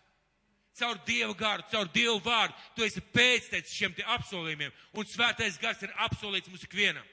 [0.79, 5.83] Caur Dievu garu, caur Dievu vārdu, tu esi pēctecis šiem te apsolījumiem, un svētais gars
[5.85, 7.05] ir apsolīts mums ikvienam.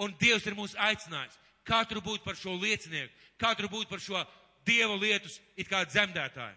[0.00, 1.36] Un Dievs ir mūs aicinājis
[1.66, 4.22] katru būt par šo liecinieku, katru būt par šo
[4.66, 6.56] Dieva lietus it kā dzemdētāju.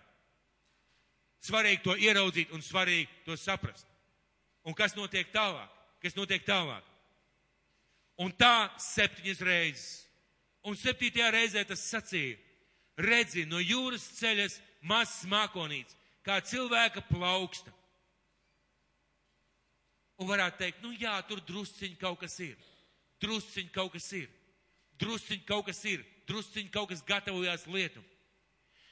[1.43, 3.87] Svarīgi to ieraudzīt un svarīgi to saprast.
[4.63, 5.69] Un kas notiek tālāk?
[6.03, 6.83] Kas notiek tālāk?
[8.23, 9.87] Un tā septiņas reizes.
[10.63, 12.37] Un septītajā reizē tas sacīja,
[12.95, 17.73] redzi, no jūras ceļas mazs mākonīts, kā cilvēka plauksta.
[20.21, 22.55] Un varētu teikt, nu jā, tur drusciņi kaut kas ir.
[23.23, 24.29] Drusciņi kaut kas ir.
[24.99, 26.03] Drusciņi kaut kas ir.
[26.27, 28.03] Drusciņi kaut kas gatavojās lietu.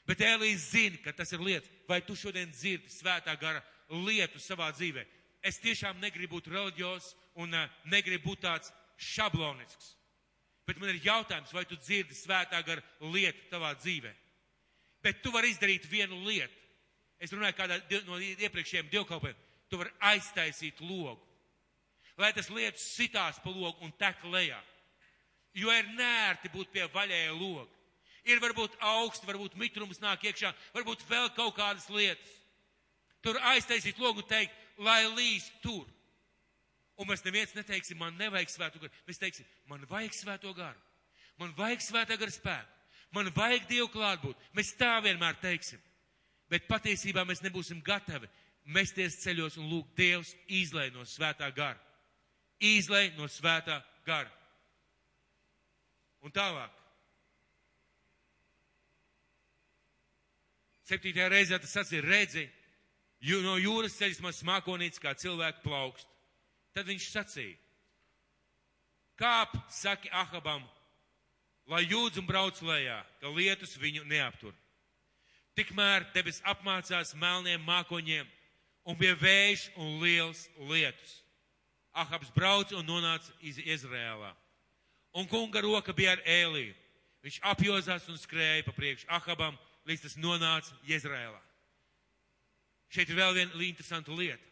[0.08, 1.70] Bet Elīs zina, ka tas ir lietas.
[1.88, 3.62] Vai tu šodien dzirdi svētā gara
[3.92, 5.06] lietu savā dzīvē?
[5.44, 9.96] Es tiešām negribu būt reliģijos un uh, negribu būt tāds šablonisks.
[10.68, 14.12] Bet man ir jautājums, vai tu dzirdi svētā gara lietu tavā dzīvē?
[15.02, 16.54] Bet tu vari izdarīt vienu lietu.
[17.22, 19.38] Es runāju kādā no iepriekšējiem dievkalpiem.
[19.70, 21.22] Tu vari aiztaisīt logu.
[22.22, 24.60] Lai tas lietas sitās pa logu un tek lejā.
[25.58, 27.70] Jo ir nērti būt pie vaļēja loga.
[28.30, 32.36] Ir varbūt augsts, varbūt mitrums nāk iekšā, varbūt vēl kaut kādas lietas.
[33.26, 35.88] Tur aiztaisīt logu un teikt, lai līs tur.
[37.02, 38.94] Un mēs neviens neteiksim, man nevajag svēto garu.
[39.08, 40.78] Mēs teiksim, man vajag svēto garu.
[41.42, 42.78] Man vajag svētā gara spēku.
[43.12, 44.38] Man vajag Dievu klātbūt.
[44.56, 45.82] Mēs tā vienmēr teiksim.
[46.52, 48.30] Bet patiesībā mēs nebūsim gatavi
[48.76, 51.80] mesties ceļos un lūgt Dievs izlai no svētā gara.
[52.62, 54.30] Izlai no svētā gara.
[56.22, 56.78] Un tālāk.
[60.86, 62.45] Septītajā reizē tas sacīja, redzi,
[63.45, 66.07] no jūras ceļas man smakonīts kā cilvēku plaukst.
[66.76, 67.57] Tad viņš sacīja,
[69.20, 70.64] kāp, saki Ahabam,
[71.68, 74.53] lai jūdz un brauc lejā, ka lietus viņu neaptur.
[75.55, 78.28] Tikmēr debes apmācās melniem mākoņiem
[78.88, 81.18] un bija vējš un liels lietus.
[81.94, 84.32] Ahabs brauca un nonāca iz Izrēlā.
[85.18, 86.76] Un kunga roka bija ar ēliju.
[87.22, 91.42] Viņš apjozās un skrēja pa priekšu Ahabam, līdz tas nonāca Izrēlā.
[92.92, 94.44] Šeit ir vēl viena interesanta lieta.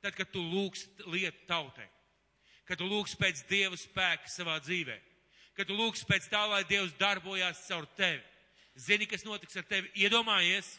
[0.00, 1.88] Tad, kad tu lūgs lietu tautai,
[2.68, 4.94] kad tu lūgs pēc Dieva spēka savā dzīvē,
[5.58, 8.22] kad tu lūgs pēc tā, lai Dievs darbojās caur tevi,
[8.78, 9.90] zini, kas notiks ar tevi.
[9.98, 10.76] Iedomājies,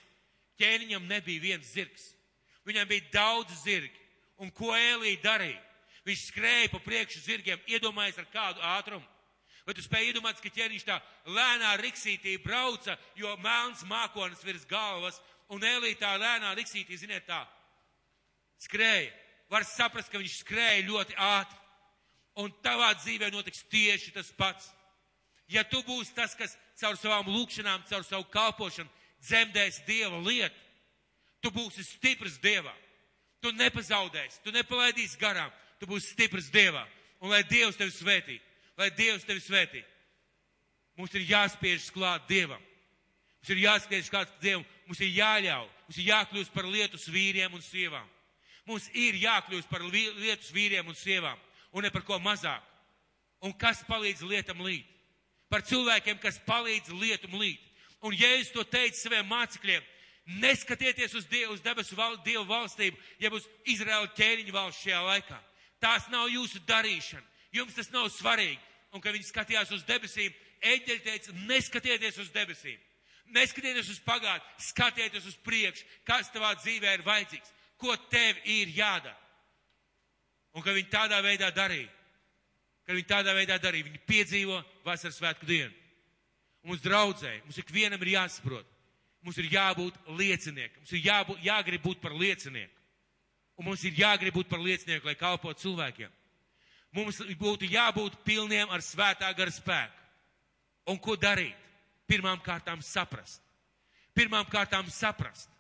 [0.62, 2.14] ķēniņam nebija viens zirgs.
[2.68, 3.98] Viņam bija daudz zirgi.
[4.40, 5.60] Un koĒlī darīja?
[6.10, 9.06] Viņš skrēja pa priekšu zirgiem, iedomājies ar kādu ātrumu.
[9.68, 10.96] Vai tu spēj iedomāties, ka ķēniņš tā
[11.30, 15.20] lēnā riksītī brauca, jo melns mākonis virs galvas,
[15.54, 17.44] un Elī tā lēnā riksītī, ziniet tā,
[18.66, 19.12] skrēja.
[19.50, 21.62] Var saprast, ka viņš skrēja ļoti ātri.
[22.42, 24.72] Un tavā dzīvē notiks tieši tas pats.
[25.50, 28.90] Ja tu būsi tas, kas caur savām lūkšanām, caur savu kalpošanu
[29.26, 30.56] dzemdēs Dieva lietu,
[31.42, 32.74] tu būsi stiprs Dievā.
[33.42, 36.86] Tu nepazaudēsi, tu nepalaidīsi garām, tu būsi stiprs Dievā.
[37.20, 38.38] Un lai Dievs tevi svētī,
[38.80, 39.82] lai Dievs tevi svētī.
[41.00, 42.62] Mums ir jāspiež klāt Dievam.
[43.40, 47.64] Mums ir jāspiež klāt Dievam, mums ir jāļauj, mums ir jākļūst par lietus vīriem un
[47.64, 48.08] sievām.
[48.68, 51.40] Mums ir jākļūst par lietus vīriem un sievām,
[51.72, 52.66] un ne par ko mazāk.
[53.42, 54.86] Un kas palīdz lietam līt?
[55.50, 57.64] Par cilvēkiem, kas palīdz lietum līt.
[58.06, 59.84] Un Jēzus to teica saviem mācekļiem,
[60.44, 65.40] neskatieties uz Dievu, uz debesu val, Dievu valstību, ja būs Izraela ķēniņa valsts šajā laikā.
[65.80, 67.26] Tās nav jūsu darīšana.
[67.56, 68.60] Jums tas nav svarīgi.
[68.94, 70.34] Un, kad viņi skatījās uz debesīm,
[70.66, 72.78] eņģeļi teica, neskatieties uz debesīm.
[73.36, 79.16] Neskatieties uz pagātni, skatieties uz priekšu, kas tavā dzīvē ir vajadzīgs ko tev ir jādara.
[80.54, 81.88] Un ka viņi tādā veidā darīja,
[82.84, 85.72] ka viņi tādā veidā darīja, viņi piedzīvo vasaras svētku dienu.
[86.66, 88.68] Un mums draudzēji, mums ikvienam ir jāsaprot,
[89.24, 92.76] mums ir jābūt lieciniekam, mums ir jābūt, jāgrib būt par liecinieku.
[93.60, 96.12] Un mums ir jāgrib būt par liecinieku, lai kalpotu cilvēkiem.
[96.96, 100.06] Mums būtu jābūt pilniem ar svētā gara spēku.
[100.90, 101.58] Un ko darīt?
[102.10, 103.44] Pirmām kārtām saprast.
[104.16, 105.52] Pirmām kārtām saprast.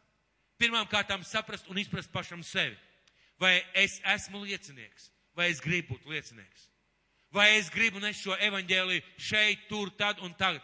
[0.60, 2.78] Pirmām kārtām saprast un izprast pašam sevi.
[3.40, 6.66] Vai es esmu liecinieks, vai es gribu būt liecinieks.
[7.32, 10.64] Vai es gribu nest šo evaņģēliju šeit, tur, tad un tagad.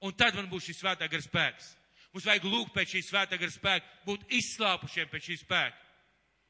[0.00, 1.74] Un tad man būs šis svētā gara spēks.
[2.14, 5.87] Mums vajag lūgt pēc šī svētā gara spēka, būt izslāpušiem pēc šī spēka.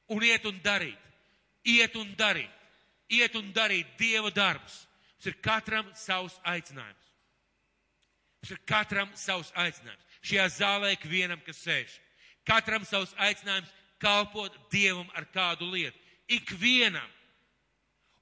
[0.09, 1.09] Un iet un darīt.
[1.69, 2.55] Iet un darīt.
[3.13, 4.85] Iet un darīt Dieva darbus.
[5.19, 7.09] Mums ir katram savs aicinājums.
[8.39, 10.05] Mums ir katram savs aicinājums.
[10.23, 11.99] Šajā zālē ikvienam, kas sēž.
[12.47, 15.99] Katram savs aicinājums kalpot Dievam ar kādu lietu.
[16.29, 17.09] Ikvienam.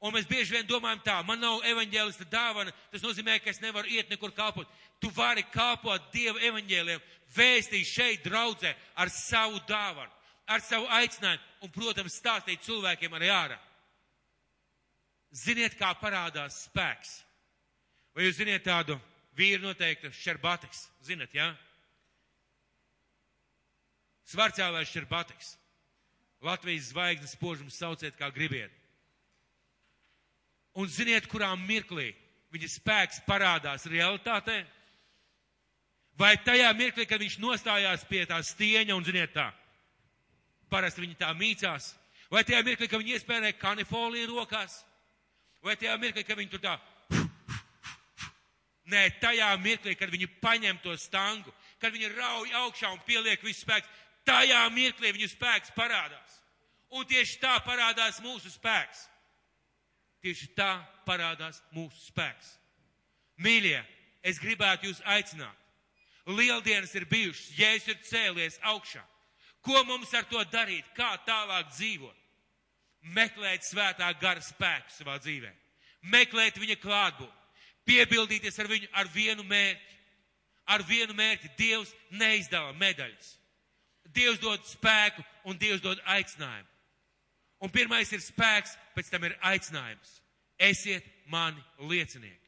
[0.00, 3.88] Un mēs bieži vien domājam tā, man nav evaņģēlista dāvana, tas nozīmē, ka es nevaru
[3.90, 4.68] iet nekur kalpot.
[5.00, 7.00] Tu vari kalpot Dieva evaņģēliem,
[7.36, 10.12] vēstīt šeit draudzē ar savu dāvanu,
[10.46, 13.58] ar savu aicinājumu un, protams, stāstīt cilvēkiem arī ārā.
[15.36, 17.18] Ziniet, kā parādās spēks.
[18.16, 18.96] Vai jūs ziniet tādu
[19.36, 20.86] vīru noteiktu šerbatiks?
[21.04, 21.50] Zinat, jā?
[21.50, 21.66] Ja?
[24.26, 25.54] Svarcēlais šerbatiks.
[26.42, 28.72] Latvijas zvaigznes spožums sauciet, kā gribiet.
[30.76, 32.10] Un ziniet, kurā mirklī
[32.52, 34.64] viņa spēks parādās realitātē?
[36.16, 39.50] Vai tajā mirklī, kad viņš nostājās pie tā stieņa un ziniet tā,
[40.70, 41.92] parasti viņi tā mīcās,
[42.32, 44.80] vai tajā mirklī, kad viņi iespēja kanifoliju rokās,
[45.64, 46.76] vai tajā mirklī, kad viņi tur tā,
[48.90, 51.52] nē, tajā mirklī, kad viņi paņem to stangu,
[51.82, 53.88] kad viņi rauj augšā un pieliek visu spēku,
[54.26, 56.40] tajā mirklī viņu spēks parādās.
[56.94, 59.06] Un tieši tā parādās mūsu spēks.
[60.22, 60.70] Tieši tā
[61.06, 62.54] parādās mūsu spēks.
[63.42, 63.78] Mīļie,
[64.26, 65.54] es gribētu jūs aicināt.
[66.26, 69.02] Lieldienas ir bijušas, Jēzus ir cēlies augšā.
[69.66, 70.86] Ko mums ar to darīt?
[70.94, 72.22] Kā tālāk dzīvot?
[73.16, 75.50] Meklēt svētā gara spēku savā dzīvē.
[76.12, 77.34] Meklēt viņa klātbūtni.
[77.86, 79.98] Piebildīties ar viņu ar vienu mērķi.
[80.66, 83.36] Ar vienu mērķi Dievs neizdala medaļas.
[84.14, 86.70] Dievs dod spēku un Dievs dod aicinājumu.
[87.62, 90.18] Un pirmais ir spēks, pēc tam ir aicinājums.
[90.58, 92.42] Esiet mani liecinieki.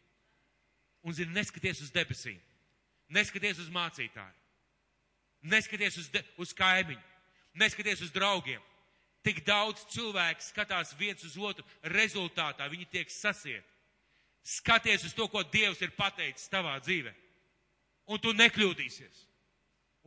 [1.07, 2.39] Un, zini, neskaties uz debesīm,
[3.15, 4.35] neskaties uz mācītāju,
[5.43, 7.03] neskaties uz, de, uz kaimiņu,
[7.59, 8.63] neskaties uz draugiem.
[9.27, 13.67] Tik daudz cilvēku skatās viens uz otru rezultātā, viņi tiek sasieti.
[14.47, 17.13] Skaties uz to, ko Dievs ir pateicis tavā dzīvē,
[18.09, 19.25] un tu nekļūdīsies,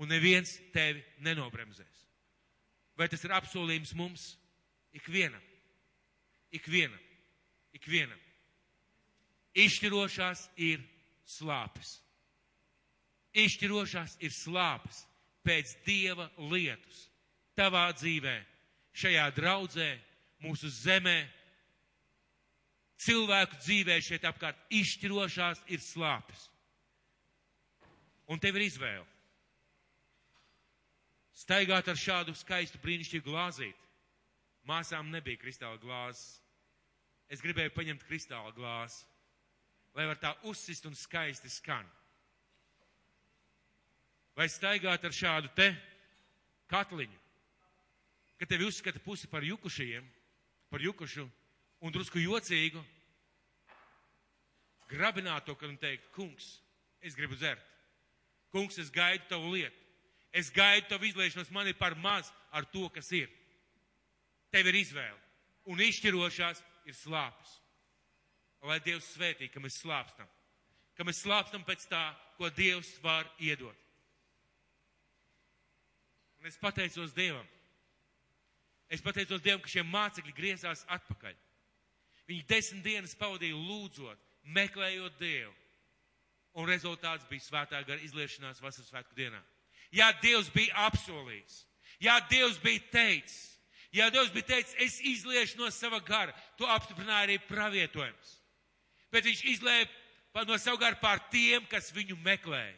[0.02, 2.00] un neviens tevi nenobremzēs.
[2.98, 4.24] Vai tas ir apsolījums mums?
[4.98, 5.44] Ikvienam.
[6.52, 7.00] Ikvienam.
[7.78, 8.18] Ikvienam.
[9.62, 10.82] Izšķirošās ir
[11.28, 12.00] slāpes.
[13.36, 15.06] Izšķirošās ir slāpes
[15.46, 17.08] pēc Dieva lietus.
[17.58, 18.36] Tavā dzīvē,
[18.96, 19.90] šajā draudzē,
[20.42, 21.20] mūsu zemē,
[23.02, 26.48] cilvēku dzīvē šeit apkārt izšķirošās ir slāpes.
[28.32, 29.08] Un tev ir izvēle.
[31.42, 33.82] Staigāt ar šādu skaistu brīnišķīgu glāzīti
[34.70, 36.42] Māsām nebija kristāla glāzes.
[37.32, 39.06] Es gribēju paņemt kristāla glāzi,
[39.96, 41.88] lai var tā uzsist un skaisti skan.
[44.38, 45.68] Vai staigāt ar šādu te
[46.72, 47.18] katliņu,
[48.40, 50.06] ka tevi uzskata pusi par jukušajiem,
[50.72, 51.28] par jukušu
[51.82, 52.82] un drusku jocīgu,
[54.92, 56.56] grabināt to, kad un teikt, kungs,
[57.02, 57.64] es gribu dzert.
[58.52, 59.78] Kungs, es gaidu tavu lietu.
[60.32, 63.30] Es gaidu tavu izliešanos, man ir par maz ar to, kas ir.
[64.52, 65.20] Tev ir izvēle.
[65.72, 67.58] Un izšķirošās ir slāpes.
[68.68, 70.28] Lai Dievs svētī, ka mēs slāpstam.
[70.96, 72.02] Ka mēs slāpstam pēc tā,
[72.38, 73.78] ko Dievs var iedot.
[76.42, 77.46] Un es pateicos Dievam.
[78.90, 81.36] Es pateicos Dievam, ka šie mācekļi griezās atpakaļ.
[82.28, 85.54] Viņi desmit dienas pavadīja lūdzot, meklējot Dievu.
[86.58, 89.40] Un rezultāts bija svētā gara izliešanās vasaras svētku dienā.
[89.94, 91.62] Jā, Dievs bija apsolījis.
[92.02, 93.40] Jā, Dievs bija teicis.
[93.94, 98.38] Ja Dievs bija teicis, es izliešu no sava gara, to apstiprināja arī pravietojums.
[99.12, 102.78] Bet viņš izlēja no sava gara pār tiem, kas viņu meklēja,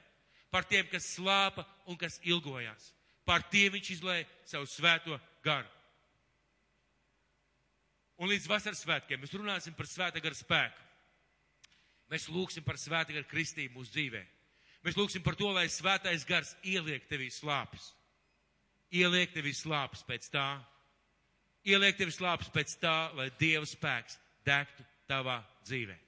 [0.51, 2.91] par tiem, kas slāpa un kas ilgojās.
[3.27, 5.69] Par tiem viņš izlēja savu svēto garu.
[8.21, 10.89] Un līdz vasaras svētkiem mēs runāsim par svēta gara spēku.
[12.11, 14.21] Mēs lūgsim par svēta gara kristību mūsu dzīvē.
[14.83, 17.93] Mēs lūgsim par to, lai svētais gars ieliek tevī slāpes.
[18.93, 20.47] Ieliek tevī slāpes pēc tā,
[21.65, 26.02] ieliek tevi slāpes pēc tā, lai Dieva spēks degtu tavā dzīvē.